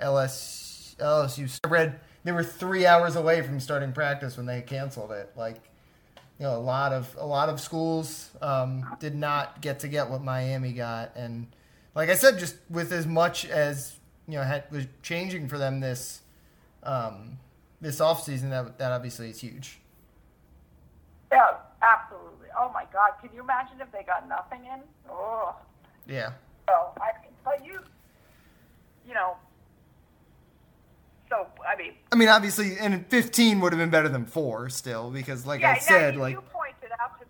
LS, 0.00 0.94
LSU 0.98 1.58
I 1.64 1.68
read 1.68 2.00
they 2.26 2.32
were 2.32 2.42
three 2.42 2.84
hours 2.84 3.14
away 3.14 3.40
from 3.40 3.60
starting 3.60 3.92
practice 3.92 4.36
when 4.36 4.46
they 4.46 4.60
canceled 4.60 5.12
it. 5.12 5.30
Like, 5.36 5.56
you 6.38 6.44
know, 6.44 6.56
a 6.56 6.58
lot 6.58 6.92
of 6.92 7.16
a 7.18 7.24
lot 7.26 7.48
of 7.48 7.60
schools 7.60 8.30
um, 8.42 8.96
did 8.98 9.14
not 9.14 9.62
get 9.62 9.78
to 9.80 9.88
get 9.88 10.10
what 10.10 10.22
Miami 10.22 10.72
got, 10.72 11.12
and 11.16 11.46
like 11.94 12.10
I 12.10 12.14
said, 12.14 12.38
just 12.38 12.56
with 12.68 12.92
as 12.92 13.06
much 13.06 13.46
as 13.46 13.96
you 14.28 14.34
know 14.34 14.42
had, 14.42 14.64
was 14.70 14.86
changing 15.02 15.48
for 15.48 15.56
them 15.56 15.80
this 15.80 16.20
um, 16.82 17.38
this 17.80 18.00
offseason, 18.00 18.50
that 18.50 18.76
that 18.78 18.92
obviously 18.92 19.30
is 19.30 19.40
huge. 19.40 19.78
Yeah. 21.32 21.52
Absolutely. 21.82 22.48
Oh 22.58 22.70
my 22.72 22.84
God. 22.92 23.10
Can 23.20 23.30
you 23.34 23.42
imagine 23.42 23.80
if 23.80 23.92
they 23.92 24.02
got 24.02 24.28
nothing 24.28 24.64
in? 24.64 24.80
Oh. 25.08 25.54
Yeah. 26.08 26.30
So 26.68 26.88
I. 27.00 27.12
But 27.44 27.64
you. 27.64 27.80
You 29.06 29.14
know. 29.14 29.36
So 31.36 31.46
I 31.66 31.76
mean. 31.76 31.92
I 32.12 32.16
mean, 32.16 32.28
obviously, 32.28 32.78
and 32.78 33.06
15 33.08 33.60
would 33.60 33.72
have 33.72 33.78
been 33.78 33.90
better 33.90 34.08
than 34.08 34.24
four 34.24 34.68
still, 34.68 35.10
because 35.10 35.46
like 35.46 35.60
yeah. 35.60 35.72
I 35.72 35.78
said, 35.78 36.14
you, 36.14 36.20
like 36.20 36.32
you 36.34 36.40
pointed 36.40 36.90
out 37.00 37.18
to. 37.20 37.26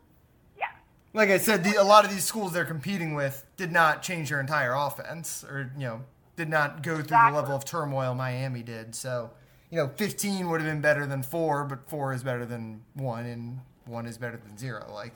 Yeah. 0.59 0.67
like 1.13 1.31
I 1.31 1.39
said, 1.39 1.65
the, 1.65 1.77
a 1.77 1.85
lot 1.85 2.05
of 2.05 2.11
these 2.11 2.25
schools 2.25 2.53
they're 2.53 2.65
competing 2.65 3.15
with 3.15 3.45
did 3.57 3.73
not 3.73 4.03
change 4.03 4.29
their 4.29 4.41
entire 4.41 4.75
offense, 4.75 5.45
or 5.45 5.73
you 5.77 5.85
know, 5.87 6.03
did 6.37 6.49
not 6.49 6.83
go 6.83 6.95
through 6.95 7.05
Exactly. 7.05 7.33
the 7.33 7.41
level 7.41 7.57
of 7.57 7.65
turmoil 7.65 8.15
Miami 8.15 8.63
did. 8.63 8.95
So, 8.95 9.31
you 9.71 9.79
know, 9.79 9.89
15 9.97 10.49
would 10.51 10.61
have 10.61 10.71
been 10.71 10.81
better 10.83 11.07
than 11.07 11.23
four, 11.23 11.65
but 11.65 11.89
four 11.89 12.13
is 12.13 12.23
better 12.23 12.45
than 12.45 12.83
one, 12.95 13.27
and 13.27 13.61
one 13.87 14.07
is 14.07 14.19
better 14.19 14.37
than 14.37 14.57
zero. 14.57 14.89
Like, 14.93 15.15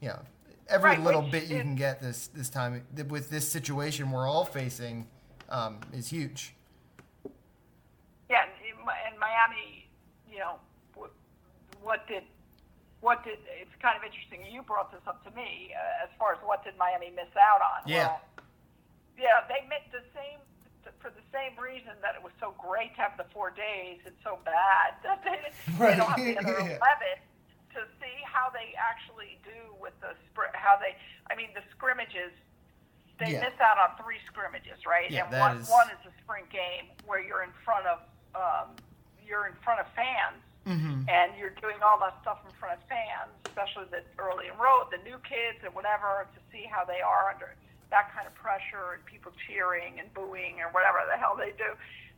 you 0.00 0.08
know, 0.08 0.20
every 0.68 0.90
Right, 0.90 1.00
little 1.02 1.22
bit 1.22 1.44
you 1.48 1.56
is- 1.56 1.62
can 1.62 1.74
get 1.74 2.00
this 2.00 2.28
this 2.28 2.50
time 2.50 2.84
with 3.08 3.30
this 3.30 3.50
situation 3.50 4.12
we're 4.12 4.28
all 4.28 4.44
facing 4.44 5.06
um, 5.48 5.80
is 5.92 6.08
huge. 6.08 6.54
And, 9.18 9.24
in 9.24 9.26
Miami, 9.26 9.88
you 10.30 10.38
know, 10.38 10.56
what, 10.94 11.10
what 11.82 12.06
did, 12.08 12.22
what 13.00 13.24
did? 13.24 13.38
It's 13.60 13.74
kind 13.82 13.96
of 13.96 14.02
interesting. 14.04 14.42
You 14.50 14.62
brought 14.62 14.90
this 14.92 15.02
up 15.06 15.22
to 15.24 15.30
me 15.34 15.74
uh, 15.74 16.04
as 16.04 16.10
far 16.18 16.32
as 16.32 16.38
what 16.42 16.64
did 16.64 16.74
Miami 16.78 17.10
miss 17.14 17.30
out 17.38 17.60
on? 17.60 17.82
Yeah. 17.86 18.06
Well, 18.08 18.20
yeah, 19.18 19.42
they 19.50 19.66
missed 19.66 19.90
the 19.90 20.02
same 20.14 20.38
for 21.02 21.10
the 21.10 21.26
same 21.34 21.52
reason 21.60 21.92
that 22.00 22.16
it 22.16 22.22
was 22.24 22.32
so 22.40 22.54
great 22.56 22.94
to 22.96 23.02
have 23.02 23.12
the 23.18 23.26
four 23.34 23.50
days. 23.50 23.98
It's 24.06 24.18
so 24.24 24.38
bad 24.46 24.96
that 25.04 25.20
they, 25.22 25.38
Right. 25.76 25.92
they 25.92 25.96
don't 26.00 26.08
have 26.10 26.22
the 26.24 26.38
other 26.38 26.58
Yeah. 26.64 26.78
eleven 26.80 27.14
to 27.76 27.80
see 28.00 28.16
how 28.24 28.48
they 28.50 28.72
actually 28.78 29.36
do 29.44 29.74
with 29.78 29.92
the 30.00 30.14
how 30.54 30.78
they. 30.80 30.96
I 31.30 31.34
mean, 31.36 31.50
the 31.54 31.62
scrimmages. 31.74 32.32
They 33.20 33.34
Yeah. 33.34 33.50
miss 33.50 33.58
out 33.58 33.76
on 33.82 33.98
three 34.02 34.22
scrimmages, 34.30 34.86
right? 34.86 35.10
Yeah, 35.10 35.26
and 35.26 35.34
one, 35.38 35.56
is- 35.58 35.68
one 35.68 35.88
is 35.90 35.98
a 36.06 36.14
spring 36.22 36.46
game 36.54 36.94
where 37.04 37.18
you're 37.18 37.42
in 37.42 37.50
front 37.66 37.84
of 37.86 37.98
um, 38.38 38.70
you're 39.28 39.46
in 39.46 39.54
front 39.64 39.80
of 39.80 39.86
fans 39.94 40.42
Mm-hmm. 40.66 41.08
and 41.08 41.32
you're 41.38 41.54
doing 41.64 41.76
all 41.82 41.98
that 42.00 42.18
stuff 42.20 42.40
in 42.44 42.52
front 42.60 42.76
of 42.76 42.84
fans, 42.90 43.32
especially 43.46 43.84
the 43.90 44.02
early 44.20 44.52
enrolled, 44.52 44.92
the 44.92 44.98
new 45.02 45.16
kids 45.24 45.56
and 45.64 45.72
whatever, 45.74 46.26
to 46.34 46.40
see 46.52 46.68
how 46.70 46.84
they 46.84 47.00
are 47.00 47.30
under 47.32 47.54
that 47.90 48.12
kind 48.12 48.26
of 48.26 48.34
pressure 48.34 48.92
and 48.92 49.02
people 49.06 49.32
cheering 49.46 49.98
and 49.98 50.12
booing 50.12 50.60
or 50.60 50.68
whatever 50.72 50.98
the 51.10 51.16
hell 51.16 51.34
they 51.38 51.52
do. 51.56 51.72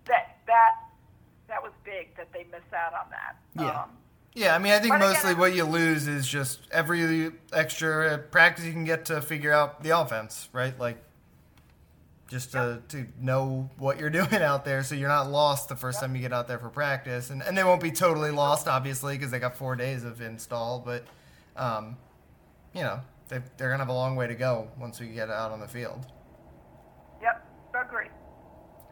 That 0.07 0.39
that 0.49 0.73
that 1.47 1.63
was 1.63 1.71
big 1.85 2.17
that 2.17 2.33
they 2.33 2.43
missed 2.51 2.75
out 2.75 2.93
on 2.93 3.07
that. 3.11 3.37
Yeah. 3.55 3.83
Um, 3.83 3.91
Yeah, 4.35 4.57
I 4.57 4.59
mean, 4.59 4.73
I 4.73 4.81
think 4.81 4.95
again, 4.95 5.07
mostly 5.09 5.31
I- 5.31 5.35
what 5.35 5.55
you 5.55 5.63
lose 5.65 6.09
is 6.09 6.27
just 6.27 6.67
every 6.73 7.31
extra 7.53 8.19
practice 8.19 8.65
you 8.65 8.73
can 8.73 8.85
get 8.85 9.05
to 9.05 9.23
figure 9.23 9.53
out 9.53 9.85
the 9.85 9.91
offense, 9.91 10.49
right? 10.53 10.77
Like, 10.77 10.99
just 12.31 12.53
to, 12.53 12.81
to 12.89 13.07
know 13.21 13.69
what 13.77 13.99
you're 13.99 14.09
doing 14.21 14.35
out 14.37 14.65
there 14.65 14.83
so 14.85 14.95
you're 14.95 15.09
not 15.09 15.29
lost 15.29 15.69
the 15.69 15.77
first 15.77 16.01
time 16.01 16.15
you 16.15 16.23
get 16.23 16.33
out 16.33 16.47
there 16.49 16.59
for 16.59 16.71
practice. 16.71 17.29
And, 17.29 17.43
and 17.43 17.59
they 17.59 17.65
won't 17.65 17.83
be 17.83 17.91
totally 17.91 18.31
lost, 18.31 18.69
obviously, 18.69 19.17
because 19.19 19.31
they 19.33 19.41
got 19.41 19.57
four 19.57 19.77
days 19.77 20.05
of 20.05 20.21
install, 20.23 20.79
but, 20.79 21.05
um, 21.57 21.97
you 22.73 22.83
know, 22.83 23.01
they, 23.29 23.41
they're 23.57 23.69
going 23.69 23.79
to 23.79 23.85
have 23.85 23.89
a 23.89 23.93
long 23.93 24.15
way 24.17 24.29
to 24.29 24.35
go 24.35 24.69
once 24.79 25.01
we 25.01 25.09
get 25.09 25.29
out 25.29 25.51
on 25.51 25.61
the 25.61 25.69
field. 25.69 26.07
yep, 27.21 27.45
agree. 27.75 28.07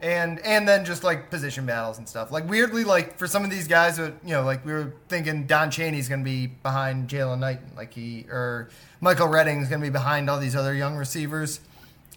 and 0.03 0.39
and 0.41 0.69
then 0.69 0.85
just 0.85 1.03
like 1.03 1.31
position 1.31 1.65
battles 1.67 1.99
and 1.99 2.09
stuff. 2.09 2.31
Like 2.31 2.49
weirdly, 2.49 2.85
like 2.85 3.19
for 3.19 3.27
some 3.27 3.45
of 3.45 3.51
these 3.51 3.67
guys, 3.69 3.97
that 3.97 4.15
you 4.25 4.33
know, 4.33 4.43
like 4.43 4.65
we 4.65 4.73
were 4.73 4.95
thinking 5.09 5.47
Don 5.47 5.71
Chaney's 5.71 6.09
going 6.09 6.21
to 6.21 6.25
be 6.25 6.47
behind 6.47 7.09
Jalen 7.09 7.39
Knight, 7.41 7.61
like 7.77 7.95
he 7.95 8.27
or 8.31 8.69
Michael 9.01 9.29
Redding's 9.29 9.69
going 9.69 9.81
to 9.81 9.87
be 9.87 9.91
behind 9.93 10.29
all 10.29 10.39
these 10.39 10.57
other 10.57 10.75
young 10.75 10.97
receivers. 10.97 11.61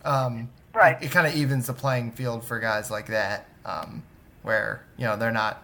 Um, 0.03 0.49
Right. 0.73 1.01
It, 1.01 1.11
kind 1.11 1.27
of 1.27 1.35
evens 1.35 1.67
the 1.67 1.73
playing 1.73 2.11
field 2.11 2.45
for 2.45 2.59
guys 2.59 2.89
like 2.89 3.07
that. 3.07 3.47
Um, 3.65 4.03
where 4.41 4.83
you 4.97 5.05
know 5.05 5.17
they're 5.17 5.31
not 5.31 5.63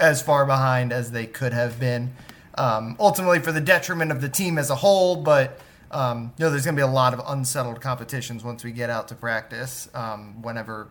as 0.00 0.22
far 0.22 0.46
behind 0.46 0.92
as 0.92 1.10
they 1.12 1.26
could 1.26 1.52
have 1.52 1.78
been. 1.78 2.14
Um, 2.56 2.96
ultimately, 2.98 3.38
for 3.38 3.52
the 3.52 3.60
detriment 3.60 4.10
of 4.10 4.20
the 4.20 4.28
team 4.28 4.58
as 4.58 4.70
a 4.70 4.74
whole, 4.76 5.16
but 5.16 5.60
um, 5.90 6.32
you 6.38 6.44
know, 6.44 6.50
there's 6.50 6.64
going 6.64 6.74
to 6.74 6.80
be 6.80 6.82
a 6.82 6.86
lot 6.90 7.12
of 7.14 7.20
unsettled 7.26 7.80
competitions 7.80 8.42
once 8.42 8.64
we 8.64 8.72
get 8.72 8.90
out 8.90 9.08
to 9.08 9.14
practice. 9.14 9.88
Um, 9.94 10.40
whenever 10.42 10.88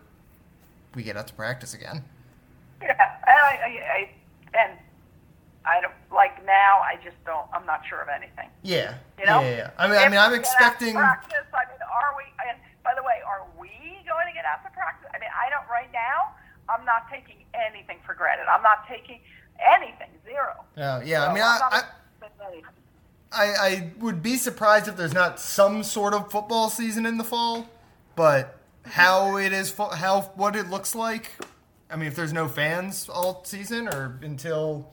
we 0.94 1.02
get 1.02 1.16
out 1.16 1.26
to 1.28 1.34
practice 1.34 1.74
again. 1.74 2.04
Yeah, 2.80 2.90
and 3.26 3.36
I, 3.38 3.58
I, 3.64 3.82
I 3.94 4.10
and 4.58 4.78
I 5.64 5.80
don't 5.80 5.94
like 6.12 6.44
now. 6.44 6.80
I 6.80 6.96
just 7.04 7.16
don't. 7.24 7.46
I'm 7.52 7.64
not 7.66 7.82
sure 7.88 8.00
of 8.00 8.08
anything. 8.08 8.48
Yeah, 8.62 8.94
You 9.18 9.26
know? 9.26 9.40
yeah, 9.40 9.50
yeah, 9.50 9.56
yeah. 9.56 9.70
I 9.78 9.86
mean, 9.88 9.96
I 9.98 10.04
If 10.06 10.10
mean, 10.10 10.20
I'm 10.20 10.32
we 10.32 10.38
get 10.38 10.46
out 10.46 10.50
to 10.50 10.56
expecting. 10.56 10.94
practice. 10.94 11.38
I 11.54 11.70
mean, 11.70 11.78
are 11.82 12.14
we? 12.16 12.24
By 12.84 12.92
the 12.96 13.02
way, 13.02 13.22
are 13.26 13.46
we 13.58 13.68
going 14.06 14.26
to 14.26 14.34
get 14.34 14.44
out 14.44 14.62
to 14.64 14.70
practice? 14.70 15.08
I 15.14 15.18
mean, 15.18 15.30
I 15.30 15.48
don't. 15.50 15.68
Right 15.70 15.90
now, 15.92 16.34
I'm 16.68 16.84
not 16.84 17.08
taking 17.10 17.44
anything 17.54 17.98
for 18.04 18.14
granted. 18.14 18.46
I'm 18.50 18.62
not 18.62 18.86
taking 18.88 19.20
anything. 19.64 20.08
Zero. 20.24 20.64
Yeah, 20.76 21.02
yeah. 21.04 21.22
I 21.24 21.26
So 21.28 21.34
mean, 21.34 21.42
I'm 21.42 21.62
I, 21.62 21.76
I. 21.78 21.82
I, 23.34 23.44
I 23.66 23.90
would 23.98 24.22
be 24.22 24.36
surprised 24.36 24.88
if 24.88 24.96
there's 24.96 25.14
not 25.14 25.40
some 25.40 25.82
sort 25.82 26.12
of 26.12 26.30
football 26.30 26.68
season 26.68 27.06
in 27.06 27.16
the 27.16 27.24
fall, 27.24 27.66
but 28.14 28.58
how 28.84 29.36
it 29.38 29.52
is, 29.54 29.74
how 29.76 30.32
what 30.34 30.54
it 30.54 30.68
looks 30.68 30.94
like. 30.94 31.30
I 31.90 31.96
mean, 31.96 32.08
if 32.08 32.14
there's 32.16 32.32
no 32.32 32.46
fans 32.48 33.08
all 33.08 33.42
season 33.44 33.88
or 33.88 34.18
until 34.22 34.92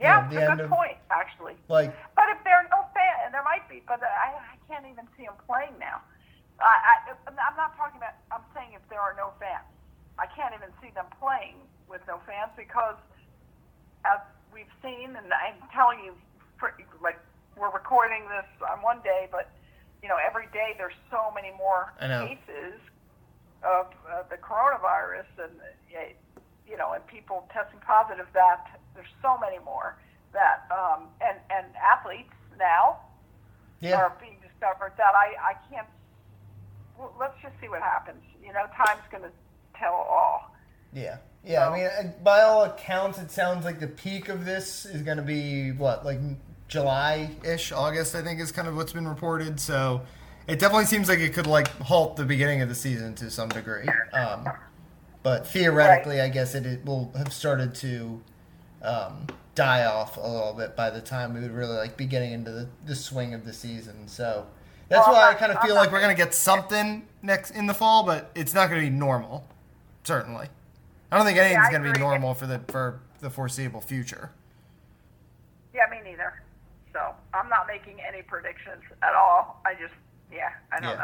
Yeah, 0.00 0.26
the 0.28 0.36
it's 0.36 0.46
a 0.46 0.50
end 0.50 0.58
good 0.60 0.64
of- 0.64 0.70
point, 0.70 0.96
actually. 1.10 1.54
like 1.68 1.94
But 2.14 2.24
if 2.30 2.42
there 2.44 2.56
are 2.56 2.68
no 2.70 2.86
fans, 2.94 3.20
and 3.26 3.34
there 3.34 3.44
might 3.44 3.68
be, 3.68 3.82
but 3.86 4.00
I, 4.02 4.32
I 4.36 4.56
can't 4.72 4.86
even 4.90 5.06
see 5.18 5.24
them 5.24 5.34
playing 5.46 5.72
now. 5.78 6.00
I, 6.60 7.12
I, 7.12 7.12
I'm 7.28 7.56
not 7.56 7.76
talking 7.76 7.98
about. 7.98 8.16
I'm 8.32 8.44
saying 8.54 8.72
if 8.72 8.84
there 8.88 9.00
are 9.00 9.14
no 9.16 9.32
fans, 9.38 9.68
I 10.18 10.26
can't 10.32 10.54
even 10.56 10.72
see 10.80 10.88
them 10.96 11.06
playing 11.20 11.60
with 11.88 12.00
no 12.08 12.20
fans 12.24 12.52
because, 12.56 12.96
as 14.08 14.20
we've 14.52 14.72
seen, 14.82 15.16
and 15.16 15.28
I'm 15.32 15.60
telling 15.72 16.00
you, 16.00 16.16
for, 16.58 16.72
like 17.02 17.20
we're 17.56 17.72
recording 17.72 18.24
this 18.32 18.48
on 18.64 18.80
one 18.80 19.00
day, 19.04 19.28
but 19.30 19.52
you 20.02 20.08
know, 20.08 20.16
every 20.20 20.46
day 20.52 20.72
there's 20.78 20.96
so 21.10 21.32
many 21.34 21.52
more 21.56 21.92
cases 22.28 22.80
of 23.64 23.92
uh, 24.08 24.22
the 24.30 24.36
coronavirus, 24.36 25.28
and 25.42 25.52
you 26.68 26.76
know, 26.76 26.92
and 26.92 27.06
people 27.06 27.48
testing 27.52 27.80
positive. 27.84 28.26
That 28.32 28.80
there's 28.94 29.12
so 29.20 29.36
many 29.38 29.58
more 29.64 29.96
that, 30.32 30.64
um, 30.72 31.08
and 31.20 31.36
and 31.50 31.66
athletes 31.76 32.32
now 32.58 32.98
yeah, 33.80 33.96
are 33.96 34.12
being 34.20 34.36
discovered 34.40 34.92
that 34.96 35.12
I 35.14 35.36
I 35.40 35.54
can't. 35.68 35.86
Well, 36.98 37.12
let's 37.18 37.34
just 37.42 37.54
see 37.60 37.68
what 37.68 37.82
happens. 37.82 38.22
You 38.42 38.52
know, 38.52 38.64
time's 38.76 39.02
going 39.10 39.24
to 39.24 39.30
tell 39.78 39.94
all. 39.94 40.54
yeah, 40.92 41.18
yeah. 41.44 41.68
I 41.68 41.76
mean, 41.76 41.86
uh, 41.86 42.12
by 42.22 42.42
all 42.42 42.64
accounts, 42.64 43.18
it 43.18 43.30
sounds 43.30 43.64
like 43.64 43.80
the 43.80 43.88
peak 43.88 44.28
of 44.28 44.44
this 44.44 44.86
is 44.86 45.02
going 45.02 45.18
to 45.18 45.22
be 45.22 45.72
what, 45.72 46.04
like 46.04 46.18
July-ish, 46.68 47.72
August. 47.72 48.14
I 48.14 48.22
think 48.22 48.40
is 48.40 48.52
kind 48.52 48.68
of 48.68 48.76
what's 48.76 48.92
been 48.92 49.08
reported. 49.08 49.60
So 49.60 50.02
it 50.46 50.58
definitely 50.58 50.86
seems 50.86 51.08
like 51.08 51.18
it 51.18 51.34
could 51.34 51.46
like 51.46 51.68
halt 51.80 52.16
the 52.16 52.24
beginning 52.24 52.62
of 52.62 52.68
the 52.68 52.74
season 52.74 53.14
to 53.16 53.30
some 53.30 53.48
degree. 53.48 53.88
Um, 54.12 54.48
but 55.22 55.46
theoretically, 55.46 56.20
I 56.20 56.28
guess 56.28 56.54
it, 56.54 56.66
it 56.66 56.84
will 56.84 57.12
have 57.16 57.32
started 57.32 57.74
to 57.76 58.22
um, 58.82 59.26
die 59.56 59.84
off 59.84 60.16
a 60.16 60.20
little 60.20 60.52
bit 60.52 60.76
by 60.76 60.90
the 60.90 61.00
time 61.00 61.34
we 61.34 61.40
would 61.40 61.50
really 61.50 61.76
like 61.76 61.96
be 61.96 62.06
getting 62.06 62.32
into 62.32 62.52
the, 62.52 62.68
the 62.86 62.94
swing 62.94 63.34
of 63.34 63.44
the 63.44 63.52
season. 63.52 64.06
So 64.06 64.46
that's 64.88 65.06
Well, 65.06 65.14
why 65.16 65.30
I 65.30 65.34
kind 65.34 65.52
of 65.52 65.60
feel 65.62 65.74
like 65.74 65.90
we're 65.90 66.00
gonna 66.00 66.14
get 66.14 66.34
something 66.34 67.06
next 67.22 67.50
in 67.52 67.66
the 67.66 67.74
fall, 67.74 68.04
but 68.04 68.30
it's 68.34 68.54
not 68.54 68.68
gonna 68.68 68.82
be 68.82 68.90
normal. 68.90 69.46
Certainly, 70.04 70.48
I 71.10 71.16
don't 71.16 71.26
think 71.26 71.38
anything's 71.38 71.66
I 71.68 71.72
gonna 71.72 71.92
be 71.92 71.98
normal 71.98 72.34
for 72.34 72.46
the 72.46 72.60
for 72.68 73.00
the 73.20 73.30
foreseeable 73.30 73.80
future. 73.80 74.30
Yeah, 75.74 75.86
me 75.90 75.98
neither. 76.04 76.42
So 76.92 77.14
I'm 77.34 77.48
not 77.48 77.66
making 77.66 77.98
any 78.06 78.22
predictions 78.22 78.82
at 79.02 79.14
all. 79.14 79.60
I 79.66 79.74
just, 79.74 79.92
yeah, 80.32 80.48
I 80.72 80.80
don't 80.80 80.90
Yeah. 80.90 80.96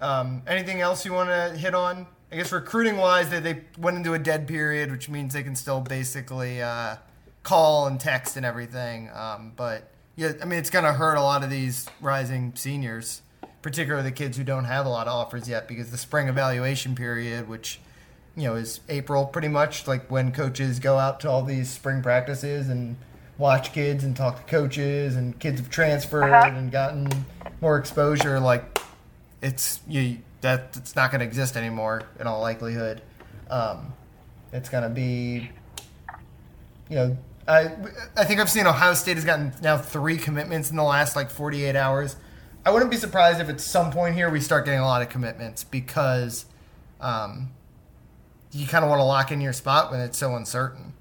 know. 0.00 0.06
Um, 0.06 0.42
anything 0.46 0.80
else 0.80 1.04
you 1.04 1.12
want 1.12 1.30
to 1.30 1.58
hit 1.58 1.74
on? 1.74 2.06
I 2.30 2.36
guess 2.36 2.52
recruiting 2.52 2.96
wise, 2.96 3.30
they, 3.30 3.40
they 3.40 3.64
went 3.78 3.96
into 3.96 4.14
a 4.14 4.18
dead 4.18 4.46
period, 4.46 4.90
which 4.92 5.08
means 5.08 5.32
they 5.34 5.42
can 5.42 5.56
still 5.56 5.80
basically 5.80 6.62
uh, 6.62 6.96
call 7.42 7.86
and 7.86 7.98
text 7.98 8.36
and 8.36 8.44
everything. 8.46 9.10
Um, 9.12 9.52
but 9.56 9.90
yeah, 10.16 10.32
I 10.42 10.44
mean, 10.44 10.58
it's 10.58 10.70
going 10.70 10.84
to 10.84 10.92
hurt 10.92 11.16
a 11.16 11.22
lot 11.22 11.42
of 11.44 11.50
these 11.50 11.86
rising 12.00 12.52
seniors, 12.54 13.22
particularly 13.62 14.08
the 14.08 14.14
kids 14.14 14.36
who 14.36 14.44
don't 14.44 14.64
have 14.64 14.86
a 14.86 14.88
lot 14.88 15.06
of 15.06 15.12
offers 15.14 15.48
yet, 15.48 15.66
because 15.68 15.90
the 15.90 15.98
spring 15.98 16.28
evaluation 16.28 16.94
period, 16.94 17.48
which 17.48 17.80
you 18.36 18.44
know 18.44 18.54
is 18.54 18.80
April, 18.88 19.26
pretty 19.26 19.48
much 19.48 19.86
like 19.86 20.10
when 20.10 20.32
coaches 20.32 20.78
go 20.78 20.98
out 20.98 21.20
to 21.20 21.30
all 21.30 21.42
these 21.44 21.70
spring 21.70 22.02
practices 22.02 22.68
and 22.68 22.96
watch 23.38 23.72
kids 23.72 24.04
and 24.04 24.16
talk 24.16 24.36
to 24.44 24.50
coaches, 24.50 25.16
and 25.16 25.38
kids 25.40 25.60
have 25.60 25.70
transferred 25.70 26.32
Uh-huh. 26.32 26.50
and 26.56 26.70
gotten 26.70 27.08
more 27.60 27.76
exposure. 27.78 28.38
Like 28.40 28.78
it's 29.42 29.80
you 29.88 30.18
that 30.40 30.70
it's 30.76 30.94
not 30.94 31.10
going 31.10 31.20
to 31.20 31.24
exist 31.26 31.56
anymore 31.56 32.02
in 32.20 32.26
all 32.26 32.40
likelihood. 32.40 33.00
Um, 33.50 33.92
it's 34.52 34.68
going 34.68 34.82
to 34.84 34.88
be, 34.90 35.50
you 36.88 36.96
know, 36.96 37.16
I 37.46 37.70
I 38.16 38.24
think 38.24 38.40
I've 38.40 38.50
seen 38.50 38.66
Ohio 38.66 38.94
State 38.94 39.16
has 39.16 39.24
gotten 39.24 39.52
now 39.62 39.76
three 39.76 40.16
commitments 40.16 40.70
in 40.70 40.76
the 40.76 40.82
last 40.82 41.16
like 41.16 41.30
48 41.30 41.76
hours. 41.76 42.16
I 42.64 42.70
wouldn't 42.70 42.90
be 42.90 42.96
surprised 42.96 43.40
if 43.40 43.48
at 43.48 43.60
some 43.60 43.90
point 43.90 44.14
here 44.14 44.30
we 44.30 44.40
start 44.40 44.64
getting 44.64 44.80
a 44.80 44.86
lot 44.86 45.02
of 45.02 45.10
commitments 45.10 45.64
because 45.64 46.46
um, 47.00 47.50
you 48.52 48.66
kind 48.66 48.84
of 48.84 48.88
want 48.88 49.00
to 49.00 49.04
lock 49.04 49.30
in 49.30 49.40
your 49.40 49.52
spot 49.52 49.90
when 49.90 50.00
it's 50.00 50.16
so 50.16 50.34
uncertain. 50.34 50.94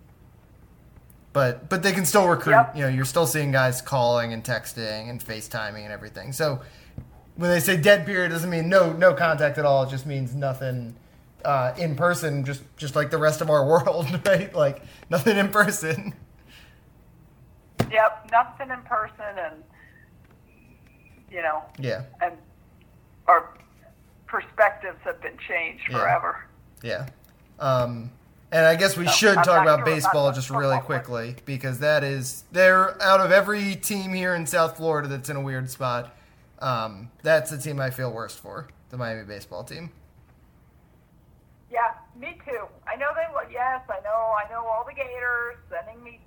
But 1.31 1.69
but 1.69 1.81
they 1.81 1.93
can 1.93 2.05
still 2.05 2.27
recruit. 2.27 2.53
Yep. 2.53 2.75
You 2.75 2.81
know, 2.83 2.87
you're 2.89 3.05
still 3.05 3.25
seeing 3.25 3.51
guys 3.51 3.81
calling 3.81 4.33
and 4.33 4.43
texting 4.43 5.09
and 5.09 5.23
FaceTiming 5.23 5.83
and 5.83 5.91
everything. 5.91 6.33
So 6.33 6.61
when 7.35 7.49
they 7.49 7.59
say 7.59 7.77
dead 7.77 8.05
period, 8.05 8.27
it 8.27 8.33
doesn't 8.33 8.49
mean 8.49 8.69
no 8.69 8.91
no 8.93 9.13
contact 9.13 9.57
at 9.57 9.65
all. 9.65 9.83
It 9.83 9.89
just 9.89 10.05
means 10.05 10.35
nothing 10.35 10.95
uh, 11.45 11.73
in 11.77 11.95
person. 11.95 12.43
Just 12.43 12.61
just 12.77 12.95
like 12.95 13.09
the 13.09 13.17
rest 13.17 13.41
of 13.41 13.49
our 13.49 13.65
world, 13.67 14.07
right? 14.25 14.53
Like 14.53 14.83
nothing 15.09 15.37
in 15.37 15.49
person. 15.49 16.13
Yep, 17.91 18.29
nothing 18.31 18.69
in 18.69 18.81
person, 18.83 19.37
and 19.37 19.63
you 21.29 21.41
know, 21.41 21.63
Yeah, 21.79 22.03
and 22.21 22.37
our 23.27 23.49
perspectives 24.27 24.97
have 25.03 25.21
been 25.21 25.37
changed 25.37 25.83
Yeah. 25.89 25.99
forever. 25.99 26.45
yeah. 26.81 27.07
Um, 27.59 28.11
and 28.51 28.65
I 28.67 28.75
guess 28.75 28.97
we 28.97 29.05
No, 29.05 29.11
should 29.11 29.37
I'm 29.37 29.43
talk 29.43 29.61
about 29.61 29.65
sure 29.65 29.73
about 29.75 29.85
baseball 29.85 30.27
the 30.27 30.33
just 30.33 30.49
really 30.49 30.79
quickly 30.79 31.35
because 31.45 31.79
that 31.79 32.03
is 32.03 32.43
they're 32.51 33.01
out 33.01 33.19
of 33.19 33.31
every 33.31 33.75
team 33.75 34.13
here 34.13 34.35
in 34.35 34.45
South 34.45 34.77
Florida 34.77 35.07
that's 35.07 35.29
in 35.29 35.35
a 35.37 35.41
weird 35.41 35.69
spot. 35.71 36.15
Um, 36.59 37.09
that's 37.23 37.49
the 37.51 37.57
team 37.57 37.79
I 37.79 37.89
feel 37.89 38.11
worst 38.11 38.39
for, 38.39 38.67
the 38.89 38.97
Miami 38.97 39.23
baseball 39.23 39.63
team. 39.63 39.91
Yeah, 41.71 41.93
me 42.15 42.39
too. 42.45 42.67
I 42.87 42.95
know 42.95 43.09
they. 43.15 43.51
Yes, 43.51 43.81
I 43.89 43.99
know. 44.03 44.35
I 44.37 44.49
know 44.51 44.65
all 44.67 44.83
the 44.87 44.93
Gators 44.93 45.57
sending 45.69 46.03
me, 46.03 46.19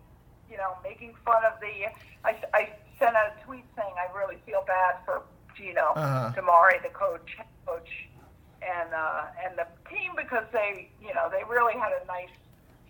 you 0.56 0.62
know, 0.62 0.72
making 0.82 1.12
fun 1.22 1.42
of 1.44 1.60
the. 1.60 1.86
I, 2.24 2.34
I 2.54 2.70
sent 2.98 3.14
out 3.14 3.34
a 3.38 3.44
tweet 3.44 3.64
saying 3.76 3.92
I 4.00 4.16
really 4.16 4.36
feel 4.46 4.64
bad 4.66 4.96
for 5.04 5.20
Gino 5.54 5.92
Uh-huh. 5.94 6.32
DiMare, 6.34 6.82
the 6.82 6.88
coach, 6.88 7.36
coach, 7.66 8.08
and 8.62 8.94
uh, 8.94 9.24
and 9.44 9.58
the 9.58 9.66
team 9.90 10.12
because 10.16 10.44
they, 10.52 10.88
you 11.02 11.12
know, 11.12 11.28
they 11.30 11.42
really 11.48 11.74
had 11.74 11.92
a 12.02 12.06
nice 12.06 12.30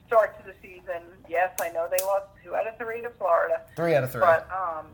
start 0.07 0.39
to 0.39 0.47
the 0.47 0.55
season. 0.63 1.03
Yes, 1.29 1.51
I 1.61 1.71
know 1.71 1.89
they 1.91 2.03
lost 2.05 2.27
two 2.45 2.55
out 2.55 2.69
of 2.69 2.79
three 2.79 3.03
to 3.03 3.11
Florida, 3.19 3.63
Three 3.75 3.97
out 3.97 4.05
of 4.05 4.13
three. 4.13 4.21
but 4.21 4.49
um. 4.53 4.87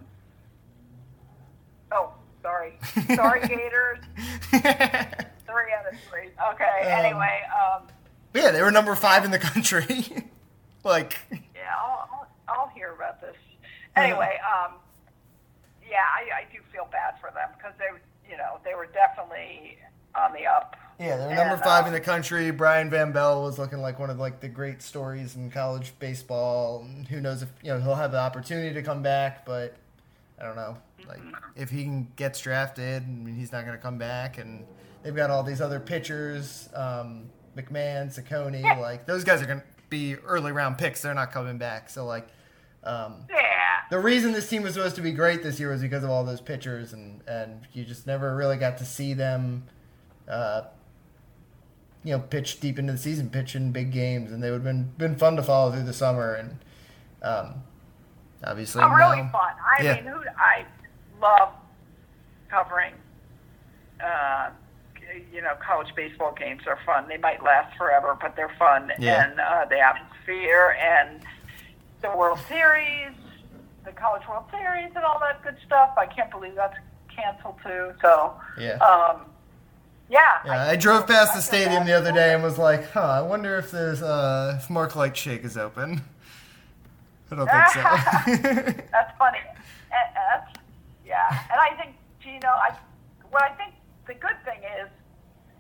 Oh, 1.95 2.13
sorry, 2.43 2.79
sorry, 3.15 3.41
Gators. 3.49 3.99
Three 5.45 5.73
out 5.77 5.93
of 5.93 5.99
three. 6.09 6.31
Okay. 6.53 6.91
Um, 6.91 7.05
anyway, 7.05 7.41
um. 7.53 7.83
yeah, 8.33 8.51
they 8.51 8.63
were 8.63 8.71
number 8.71 8.95
five 8.95 9.27
in 9.27 9.31
the 9.31 9.39
country. 9.39 10.07
like, 10.85 11.19
Yeah, 11.31 11.75
I'll, 11.79 12.09
I'll, 12.11 12.22
hear 12.93 13.05
about 13.05 13.21
this. 13.21 13.37
Anyway, 13.97 14.39
um, 14.41 14.75
yeah, 15.89 15.97
I, 16.15 16.43
I 16.43 16.53
do 16.53 16.59
feel 16.73 16.89
bad 16.91 17.15
for 17.21 17.31
them 17.35 17.49
because 17.57 17.75
they, 17.79 17.87
you 18.31 18.37
know, 18.37 18.59
they 18.65 18.75
were 18.75 18.87
definitely 18.87 19.77
on 20.15 20.33
the 20.33 20.47
up. 20.47 20.77
yeah, 20.99 21.17
they 21.17 21.25
were 21.25 21.31
And, 21.31 21.37
number 21.37 21.63
five 21.63 21.85
uh, 21.85 21.89
in 21.89 21.93
the 21.93 22.01
country. 22.01 22.51
Brian 22.51 22.89
Van 22.91 23.13
Belle 23.13 23.43
was 23.43 23.59
looking 23.59 23.81
like 23.81 23.99
one 23.99 24.11
of 24.11 24.19
like 24.19 24.41
the 24.41 24.49
great 24.49 24.83
stories 24.83 25.37
in 25.37 25.51
college 25.51 25.93
baseball. 25.99 26.87
Who 27.11 27.21
knows 27.21 27.43
if 27.43 27.51
you 27.63 27.73
know 27.73 27.81
he'll 27.81 27.95
have 27.95 28.13
the 28.13 28.21
opportunity 28.21 28.73
to 28.75 28.83
come 28.83 29.03
back, 29.03 29.45
but 29.45 29.77
I 30.41 30.45
don't 30.45 30.57
know. 30.57 30.77
Like 31.07 31.21
if 31.57 31.69
he 31.71 31.85
can 31.85 32.09
gets 32.17 32.41
drafted, 32.41 33.03
I 33.03 33.07
mean, 33.07 33.35
he's 33.35 33.53
not 33.53 33.65
going 33.65 33.77
to 33.77 33.83
come 33.83 33.99
back. 33.99 34.39
And 34.39 34.65
they've 35.03 35.15
got 35.15 35.31
all 35.31 35.43
these 35.43 35.61
other 35.61 35.81
pitchers, 35.81 36.69
um, 36.75 37.25
McMahon, 37.57 38.07
Cecconi. 38.09 38.63
Like 38.81 39.05
those 39.05 39.25
guys 39.25 39.43
are 39.43 39.47
going 39.47 39.61
to 39.61 39.67
be 39.91 40.17
early 40.17 40.53
round 40.53 40.79
picks. 40.79 41.03
They're 41.03 41.13
not 41.13 41.31
coming 41.31 41.59
back. 41.59 41.91
So 41.91 42.07
like. 42.07 42.29
Um, 42.85 43.27
Yeah. 43.31 43.39
the 43.91 43.99
reason 43.99 44.33
this 44.33 44.49
team 44.49 44.63
was 44.63 44.75
supposed 44.75 44.97
to 44.97 45.03
be 45.03 45.13
great 45.13 45.43
this 45.43 45.61
year 45.61 45.71
was 45.71 45.83
because 45.83 46.03
of 46.05 46.11
all 46.11 46.25
those 46.25 46.41
pitchers, 46.41 46.93
and 46.93 47.21
and 47.29 47.61
you 47.73 47.85
just 47.85 48.07
never 48.07 48.35
really 48.35 48.57
got 48.57 48.79
to 48.79 48.85
see 48.85 49.15
them, 49.15 49.65
uh, 50.29 50.63
you 52.05 52.13
know 52.13 52.19
pitch 52.21 52.59
deep 52.61 52.79
into 52.79 52.93
the 52.93 52.99
season, 52.99 53.31
pitch 53.31 53.55
in 53.55 53.71
big 53.73 53.93
games, 53.93 54.33
and 54.33 54.43
they 54.43 54.51
would 54.51 54.57
have 54.57 54.65
been 54.65 54.93
been 54.99 55.17
fun 55.17 55.37
to 55.37 55.43
follow 55.43 55.71
through 55.71 55.85
the 55.85 55.93
summer. 55.93 56.35
And 56.35 56.59
um, 57.23 57.63
obviously, 58.45 58.83
Oh, 58.83 58.89
really 58.91 59.23
now- 59.23 59.31
fun. 59.31 59.55
I 59.79 59.83
Yeah. 59.83 59.95
mean, 59.95 60.05
who 60.07 60.21
I 60.37 60.65
love 61.21 61.51
covering. 62.49 62.95
Uh, 64.03 64.51
you 65.33 65.41
know, 65.43 65.55
college 65.65 65.95
baseball 65.95 66.33
games 66.33 66.63
are 66.67 66.79
fun. 66.85 67.07
They 67.07 67.19
might 67.19 67.43
last 67.45 67.77
forever, 67.77 68.17
but 68.21 68.35
they're 68.35 68.49
fun. 68.59 68.91
Yeah. 68.99 69.25
And 69.25 69.39
uh, 69.39 69.67
the 69.67 69.79
atmosphere 69.79 70.77
and 70.81 71.23
the 72.03 72.15
World 72.17 72.39
Series, 72.49 73.13
the 73.85 73.93
College 73.93 74.23
World 74.29 74.45
Series, 74.51 74.91
and 74.95 75.05
all 75.05 75.19
that 75.21 75.43
good 75.43 75.57
stuff. 75.67 75.91
I 75.97 76.07
can't 76.07 76.31
believe 76.31 76.55
that's 76.55 76.77
canceled 77.15 77.57
too. 77.65 77.93
So, 78.03 78.35
Yeah. 78.59 78.73
um, 78.79 79.23
yeah. 80.09 80.39
Yeah, 80.45 80.69
I 80.69 80.77
drove 80.77 81.07
past 81.07 81.35
the 81.35 81.41
stadium 81.41 81.87
the 81.87 81.93
other 81.93 82.13
day 82.13 82.35
and 82.35 82.43
was 82.43 82.59
like, 82.59 82.91
"Huh, 82.91 83.01
I 83.01 83.23
wonder 83.23 83.57
if 83.59 83.71
there's 83.71 84.03
uh, 84.03 84.59
if 84.61 84.69
Mark 84.69 84.95
Light 84.97 85.17
Shake 85.17 85.45
is 85.45 85.57
open." 85.57 86.03
I 87.31 87.35
don't 87.35 87.49
think 87.49 87.69
so. 87.69 88.83
That's 88.93 89.17
funny. 89.19 89.39
And, 89.91 90.17
that's, 90.17 90.53
yeah, 91.07 91.45
and 91.51 91.59
I 91.61 91.75
think 91.83 91.97
Gino. 92.23 92.35
You 92.35 92.41
know, 92.41 92.49
I 92.55 92.77
what 93.31 93.43
I 93.43 93.51
think 93.55 93.75
the 94.07 94.15
good 94.15 94.37
thing 94.45 94.61
is 94.83 94.89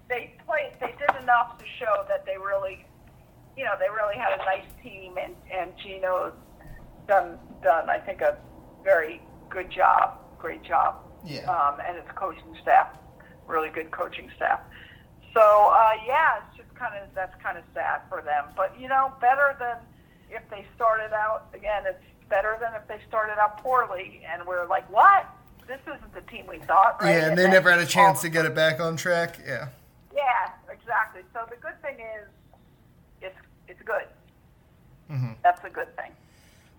they 0.08 0.34
played. 0.46 0.72
They 0.80 0.94
did 0.98 1.22
enough 1.22 1.56
to 1.58 1.64
show 1.78 2.04
that 2.08 2.26
they 2.26 2.36
really, 2.36 2.84
you 3.56 3.64
know, 3.64 3.72
they 3.78 3.88
really 3.88 4.16
had 4.16 4.32
a 4.32 4.44
nice 4.44 4.68
team, 4.82 5.16
and 5.22 5.34
and 5.52 5.72
Gino's 5.78 6.32
done 7.06 7.38
done. 7.62 7.90
I 7.90 7.98
think 7.98 8.20
a 8.20 8.38
very 8.84 9.22
good 9.50 9.70
job, 9.70 10.18
great 10.38 10.62
job. 10.62 10.96
Yeah. 11.24 11.50
Um, 11.50 11.78
and 11.86 11.96
his 11.96 12.06
coaching 12.14 12.56
staff, 12.60 12.88
really 13.46 13.68
good 13.68 13.90
coaching 13.90 14.30
staff. 14.36 14.60
So 15.34 15.40
uh, 15.40 15.92
yeah, 16.06 16.38
it's 16.38 16.56
just 16.56 16.74
kind 16.74 16.94
of 16.96 17.08
that's 17.14 17.40
kind 17.42 17.58
of 17.58 17.64
sad 17.74 18.02
for 18.08 18.22
them. 18.22 18.46
But 18.56 18.78
you 18.80 18.88
know, 18.88 19.12
better 19.20 19.56
than 19.58 19.76
if 20.32 20.42
they 20.50 20.64
started 20.74 21.12
out 21.12 21.48
again. 21.54 21.84
It's 21.86 22.02
better 22.28 22.56
than 22.60 22.72
if 22.74 22.88
they 22.88 22.98
started 23.06 23.38
out 23.38 23.58
poorly 23.58 24.22
and 24.26 24.46
we're 24.46 24.66
like, 24.66 24.90
what? 24.90 25.26
This 25.68 25.80
isn't 25.82 26.14
the 26.14 26.22
team 26.22 26.46
we 26.48 26.58
thought. 26.58 27.00
Right? 27.00 27.10
yeah, 27.10 27.28
and 27.28 27.38
they 27.38 27.42
then 27.42 27.52
never 27.52 27.70
had 27.70 27.80
a 27.80 27.86
chance 27.86 28.22
to 28.22 28.28
get 28.28 28.46
it 28.46 28.54
back 28.54 28.80
on 28.80 28.96
track. 28.96 29.38
Yeah. 29.46 29.68
Yeah, 30.14 30.50
exactly. 30.70 31.22
So 31.32 31.46
the 31.48 31.56
good 31.56 31.80
thing 31.82 31.96
is, 32.00 32.28
it's 33.22 33.36
it's 33.68 33.82
good. 33.82 34.04
Mm-hmm. 35.10 35.32
That's 35.42 35.62
a 35.64 35.70
good 35.70 35.94
thing. 35.96 36.12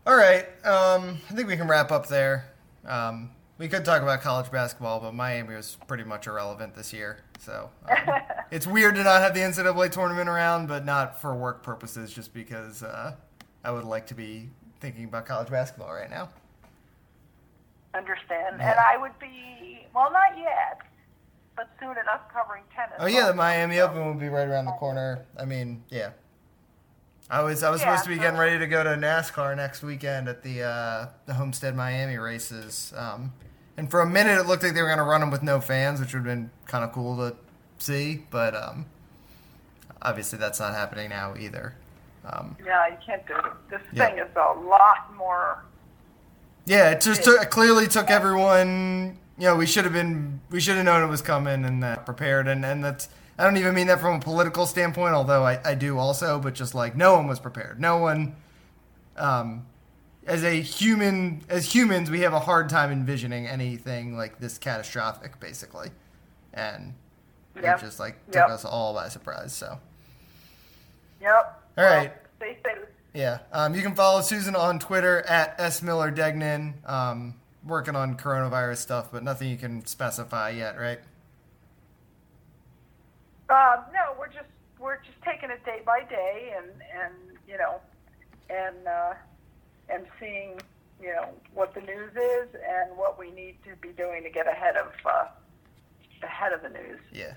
All 0.05 0.15
right. 0.15 0.45
Um, 0.65 1.19
I 1.29 1.33
think 1.33 1.47
we 1.47 1.55
can 1.55 1.67
wrap 1.67 1.91
up 1.91 2.07
there. 2.07 2.45
Um, 2.85 3.29
we 3.57 3.67
could 3.67 3.85
talk 3.85 4.01
about 4.01 4.21
college 4.21 4.51
basketball, 4.51 4.99
but 4.99 5.13
Miami 5.13 5.55
was 5.55 5.77
pretty 5.87 6.03
much 6.03 6.27
irrelevant 6.27 6.75
this 6.75 6.91
year. 6.91 7.19
So 7.39 7.69
um, 7.89 7.97
it's 8.51 8.67
weird 8.67 8.95
to 8.95 9.03
not 9.03 9.21
have 9.21 9.33
the 9.33 9.39
NCAA 9.39 9.91
tournament 9.91 10.27
around, 10.27 10.67
but 10.67 10.85
not 10.85 11.21
for 11.21 11.35
work 11.35 11.63
purposes, 11.63 12.11
just 12.11 12.33
because 12.33 12.83
uh, 12.83 13.15
I 13.63 13.71
would 13.71 13.85
like 13.85 14.07
to 14.07 14.15
be 14.15 14.49
thinking 14.79 15.05
about 15.05 15.25
college 15.25 15.49
basketball 15.49 15.93
right 15.93 16.09
now. 16.09 16.29
Understand? 17.93 18.57
Yeah. 18.57 18.71
And 18.71 18.79
I 18.79 18.97
would 18.97 19.17
be 19.19 19.63
well, 19.93 20.11
not 20.11 20.37
yet, 20.37 20.81
but 21.55 21.69
soon 21.79 21.91
enough 21.91 22.21
covering 22.33 22.63
tennis. 22.75 22.95
Oh 22.99 23.05
yeah, 23.05 23.27
the 23.27 23.33
Miami 23.33 23.79
Open 23.79 24.05
will 24.05 24.13
be 24.15 24.27
right 24.27 24.47
around 24.47 24.65
the 24.65 24.71
corner. 24.73 25.25
I 25.39 25.45
mean, 25.45 25.83
yeah. 25.89 26.09
I 27.29 27.41
was 27.41 27.63
I 27.63 27.69
was 27.69 27.81
Yeah, 27.81 27.87
supposed 27.95 28.03
to 28.05 28.09
be 28.09 28.17
getting 28.19 28.39
ready 28.39 28.59
to 28.59 28.67
go 28.67 28.83
to 28.83 28.91
NASCAR 28.91 29.55
next 29.55 29.81
weekend 29.83 30.27
at 30.27 30.43
the 30.43 30.63
uh, 30.63 31.07
the 31.25 31.33
Homestead 31.33 31.75
Miami 31.75 32.17
races, 32.17 32.93
um, 32.95 33.33
and 33.77 33.89
for 33.89 34.01
a 34.01 34.05
minute 34.05 34.39
it 34.39 34.45
looked 34.45 34.63
like 34.63 34.73
they 34.73 34.81
were 34.81 34.87
going 34.89 34.99
to 34.99 35.03
run 35.05 35.21
them 35.21 35.31
with 35.31 35.41
no 35.43 35.59
fans, 35.61 35.99
which 35.99 36.13
would 36.13 36.19
have 36.19 36.25
been 36.25 36.51
kind 36.67 36.83
of 36.83 36.91
cool 36.91 37.17
to 37.17 37.35
see. 37.77 38.25
But 38.29 38.55
um, 38.55 38.85
obviously 40.01 40.37
that's 40.37 40.59
not 40.59 40.73
happening 40.73 41.09
now 41.09 41.35
either. 41.39 41.75
Um, 42.25 42.55
Yeah, 42.63 42.87
you 42.87 42.97
can't 43.05 43.25
do 43.27 43.35
it. 43.35 43.43
This 43.69 43.81
Yeah. 43.91 44.07
thing 44.09 44.17
is 44.19 44.29
a 44.35 44.59
lot 44.59 45.13
more. 45.17 45.63
yeah, 46.65 46.91
it 46.91 47.01
just 47.01 47.23
took, 47.23 47.49
clearly 47.49 47.87
took 47.87 48.09
everyone. 48.09 49.17
You 49.37 49.45
know, 49.47 49.55
we 49.55 49.65
should 49.65 49.85
have 49.85 49.93
been 49.93 50.41
we 50.51 50.59
should 50.59 50.75
have 50.75 50.85
known 50.85 51.01
it 51.03 51.07
was 51.07 51.21
coming 51.21 51.65
and 51.65 51.83
uh, 51.83 51.95
prepared, 51.97 52.47
and 52.47 52.63
and 52.65 52.83
that's. 52.83 53.07
I 53.37 53.43
don't 53.45 53.57
even 53.57 53.73
mean 53.73 53.87
that 53.87 53.99
from 53.99 54.15
a 54.17 54.19
political 54.19 54.65
standpoint, 54.67 55.13
although 55.15 55.43
I, 55.43 55.59
I 55.65 55.73
do 55.75 55.97
also, 55.97 56.39
but 56.39 56.53
just 56.53 56.75
like 56.75 56.95
no 56.95 57.15
one 57.15 57.27
was 57.27 57.39
prepared. 57.39 57.79
No 57.79 57.97
one, 57.97 58.35
um, 59.17 59.65
as 60.27 60.43
a 60.43 60.61
human, 60.61 61.43
as 61.49 61.73
humans, 61.73 62.09
we 62.11 62.21
have 62.21 62.33
a 62.33 62.39
hard 62.39 62.69
time 62.69 62.91
envisioning 62.91 63.47
anything 63.47 64.15
like 64.15 64.39
this 64.39 64.57
catastrophic, 64.57 65.39
basically. 65.39 65.89
And 66.53 66.93
Yep. 67.61 67.79
it 67.79 67.81
just 67.85 67.99
like 67.99 68.23
took 68.27 68.35
Yep. 68.35 68.49
us 68.49 68.65
all 68.65 68.93
by 68.93 69.09
surprise. 69.09 69.53
So, 69.53 69.79
Yep. 71.21 71.61
All 71.77 71.83
right. 71.85 72.09
Well, 72.11 72.19
stay 72.37 72.57
safe. 72.65 72.77
yeah. 73.13 73.39
Um, 73.51 73.75
you 73.75 73.81
can 73.81 73.95
follow 73.95 74.21
Susan 74.21 74.55
on 74.55 74.79
Twitter 74.79 75.21
at 75.21 75.55
S 75.59 75.81
Miller 75.81 76.11
Degnan. 76.11 76.75
Um, 76.85 77.35
working 77.65 77.95
on 77.95 78.17
coronavirus 78.17 78.77
stuff, 78.77 79.09
but 79.11 79.23
nothing 79.23 79.49
you 79.49 79.57
can 79.57 79.85
specify 79.85 80.49
yet, 80.49 80.77
right? 80.79 80.99
Um, 83.53 83.85
no, 83.93 84.17
we're 84.17 84.33
just 84.33 84.49
we're 84.81 84.97
just 85.05 85.21
taking 85.21 85.53
it 85.53 85.61
day 85.63 85.85
by 85.85 86.01
day, 86.09 86.57
and 86.57 86.73
and 86.97 87.37
you 87.45 87.57
know, 87.57 87.77
and 88.49 88.87
uh, 88.87 89.13
and 89.93 90.07
seeing 90.19 90.57
you 90.99 91.13
know 91.13 91.29
what 91.53 91.73
the 91.75 91.81
news 91.81 92.11
is 92.17 92.49
and 92.57 92.97
what 92.97 93.19
we 93.19 93.29
need 93.29 93.61
to 93.63 93.77
be 93.77 93.93
doing 93.93 94.23
to 94.23 94.31
get 94.33 94.47
ahead 94.47 94.73
of 94.75 94.89
uh, 95.05 95.29
ahead 96.25 96.51
of 96.53 96.63
the 96.63 96.69
news. 96.69 96.99
Yeah. 97.11 97.33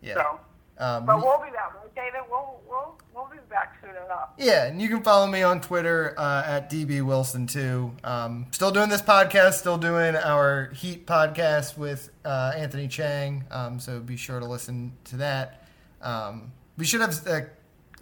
Yeah. 0.00 0.14
So, 0.14 0.40
Um, 0.78 1.06
but 1.06 1.18
we'll 1.22 1.42
be 1.42 1.50
back, 1.50 1.72
David. 1.94 2.20
We'll 2.28 2.60
we'll 2.68 2.98
we'll 3.14 3.28
be 3.30 3.38
back 3.48 3.78
soon 3.80 3.90
enough. 3.90 4.30
Yeah, 4.38 4.66
and 4.66 4.80
you 4.80 4.88
can 4.88 5.02
follow 5.02 5.26
me 5.26 5.42
on 5.42 5.60
Twitter 5.60 6.14
uh, 6.18 6.42
at 6.46 6.70
DB 6.70 7.02
Wilson 7.02 7.46
too. 7.46 7.92
Um, 8.04 8.46
still 8.50 8.70
doing 8.70 8.88
this 8.88 9.02
podcast, 9.02 9.54
still 9.54 9.78
doing 9.78 10.14
our 10.16 10.70
Heat 10.74 11.06
podcast 11.06 11.78
with 11.78 12.10
uh, 12.24 12.52
Anthony 12.54 12.88
Chiang. 12.88 13.44
Um, 13.50 13.80
so 13.80 14.00
be 14.00 14.16
sure 14.16 14.38
to 14.38 14.46
listen 14.46 14.92
to 15.04 15.16
that. 15.16 15.62
Um, 16.02 16.52
we 16.76 16.84
should 16.84 17.00
have 17.00 17.26
an 17.26 17.46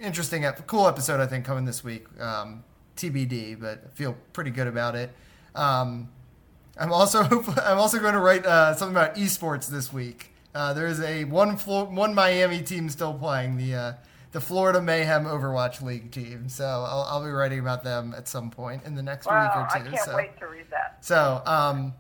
interesting, 0.00 0.42
cool 0.66 0.88
episode 0.88 1.20
I 1.20 1.26
think 1.26 1.44
coming 1.44 1.64
this 1.64 1.84
week. 1.84 2.06
Um, 2.20 2.64
TBD, 2.96 3.60
but 3.60 3.84
I 3.86 3.88
feel 3.96 4.16
pretty 4.32 4.50
good 4.50 4.66
about 4.66 4.94
it. 4.94 5.10
Um, 5.54 6.08
I'm 6.76 6.92
also 6.92 7.22
I'm 7.62 7.78
also 7.78 7.98
going 7.98 8.14
to 8.14 8.20
write 8.20 8.44
uh, 8.46 8.74
something 8.74 8.96
about 8.96 9.16
esports 9.16 9.68
this 9.68 9.92
week. 9.92 10.33
Uh, 10.54 10.72
there's 10.72 11.00
a 11.00 11.24
one 11.24 11.56
Flo- 11.56 11.84
one 11.84 12.14
Miami 12.14 12.62
team 12.62 12.88
still 12.88 13.12
playing 13.14 13.56
the 13.56 13.74
uh, 13.74 13.92
the 14.32 14.40
Florida 14.40 14.80
Mayhem 14.80 15.24
Overwatch 15.24 15.82
League 15.82 16.10
team. 16.12 16.48
So 16.48 16.64
I'll, 16.64 17.06
I'll 17.08 17.24
be 17.24 17.30
writing 17.30 17.58
about 17.60 17.82
them 17.84 18.14
at 18.16 18.28
some 18.28 18.50
point 18.50 18.82
in 18.84 18.94
the 18.94 19.02
next 19.02 19.26
Wow, 19.26 19.42
week 19.42 19.56
or 19.56 19.68
I 19.76 19.84
two. 19.84 19.90
can't 19.90 20.04
so 20.04 20.16
wait 20.16 20.38
to 20.38 20.46
read 20.46 20.66
that. 20.70 21.04
so 21.04 21.42
um, 21.44 21.92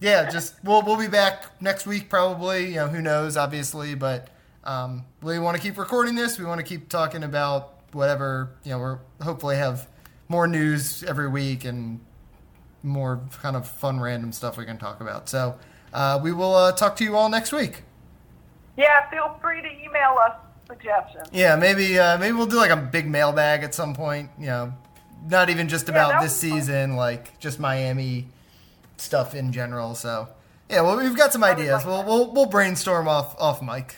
yeah, 0.00 0.30
just 0.30 0.54
we'll 0.62 0.82
we'll 0.82 0.96
be 0.98 1.08
back 1.08 1.60
next 1.60 1.86
week 1.86 2.08
probably. 2.08 2.68
You 2.70 2.74
know 2.76 2.88
who 2.88 3.00
knows 3.02 3.36
obviously, 3.36 3.94
but 3.96 4.28
um, 4.64 5.04
we 5.22 5.38
want 5.40 5.56
to 5.56 5.62
keep 5.62 5.76
recording 5.78 6.14
this. 6.14 6.38
We 6.38 6.44
want 6.44 6.58
to 6.60 6.66
keep 6.66 6.88
talking 6.88 7.24
about 7.24 7.74
whatever 7.92 8.50
you 8.64 8.70
know. 8.72 8.78
We're 8.78 8.98
hopefully 9.22 9.56
have 9.56 9.88
more 10.28 10.46
news 10.46 11.02
every 11.02 11.28
week 11.28 11.64
and 11.64 12.00
more 12.84 13.20
kind 13.42 13.56
of 13.56 13.66
fun 13.68 13.98
random 13.98 14.30
stuff 14.30 14.56
we 14.56 14.64
can 14.64 14.78
talk 14.78 15.00
about. 15.00 15.28
So 15.28 15.58
uh, 15.92 16.20
we 16.22 16.32
will 16.32 16.54
uh, 16.54 16.72
talk 16.72 16.94
to 16.96 17.04
you 17.04 17.16
all 17.16 17.28
next 17.28 17.50
week. 17.50 17.82
Yeah, 18.78 19.10
feel 19.10 19.36
free 19.42 19.60
to 19.60 19.68
email 19.68 20.16
us 20.24 20.34
suggestions. 20.68 21.28
Yeah, 21.32 21.56
maybe 21.56 21.98
uh, 21.98 22.16
maybe 22.16 22.32
we'll 22.36 22.46
do 22.46 22.56
like 22.56 22.70
a 22.70 22.76
big 22.76 23.08
mailbag 23.10 23.64
at 23.64 23.74
some 23.74 23.92
point. 23.92 24.30
You 24.38 24.46
know, 24.46 24.72
not 25.28 25.50
even 25.50 25.68
just 25.68 25.88
about 25.88 26.12
that 26.12 26.22
this 26.22 26.40
fun. 26.40 26.52
season, 26.52 26.96
like 26.96 27.38
just 27.40 27.58
Miami 27.58 28.28
stuff 28.96 29.34
in 29.34 29.52
general. 29.52 29.96
So 29.96 30.28
yeah, 30.70 30.82
well, 30.82 30.96
we've 30.96 31.16
got 31.16 31.32
some 31.32 31.42
ideas. 31.42 31.84
like 31.84 31.86
We'll 31.86 32.04
we'll 32.04 32.32
we'll 32.32 32.46
brainstorm 32.46 33.08
off 33.08 33.34
off 33.40 33.60
mic. 33.60 33.96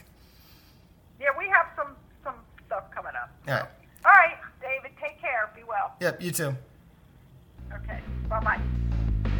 Yeah, 1.21 1.29
we 1.39 1.47
have 1.49 1.67
some 1.77 1.95
some 2.25 2.37
stuff 2.67 2.91
coming 2.91 3.13
up. 3.23 3.31
All 3.49 3.55
right. 3.55 3.69
All 4.07 4.13
right, 4.13 4.39
David, 4.63 4.93
take 4.99 5.21
care. 5.21 5.51
Be 5.55 5.63
well. 5.69 5.95
Yep. 6.01 6.23
You 6.23 6.31
too. 6.31 6.57
Okay. 7.75 8.01
Bye 8.31 8.41
bye. 8.41 9.37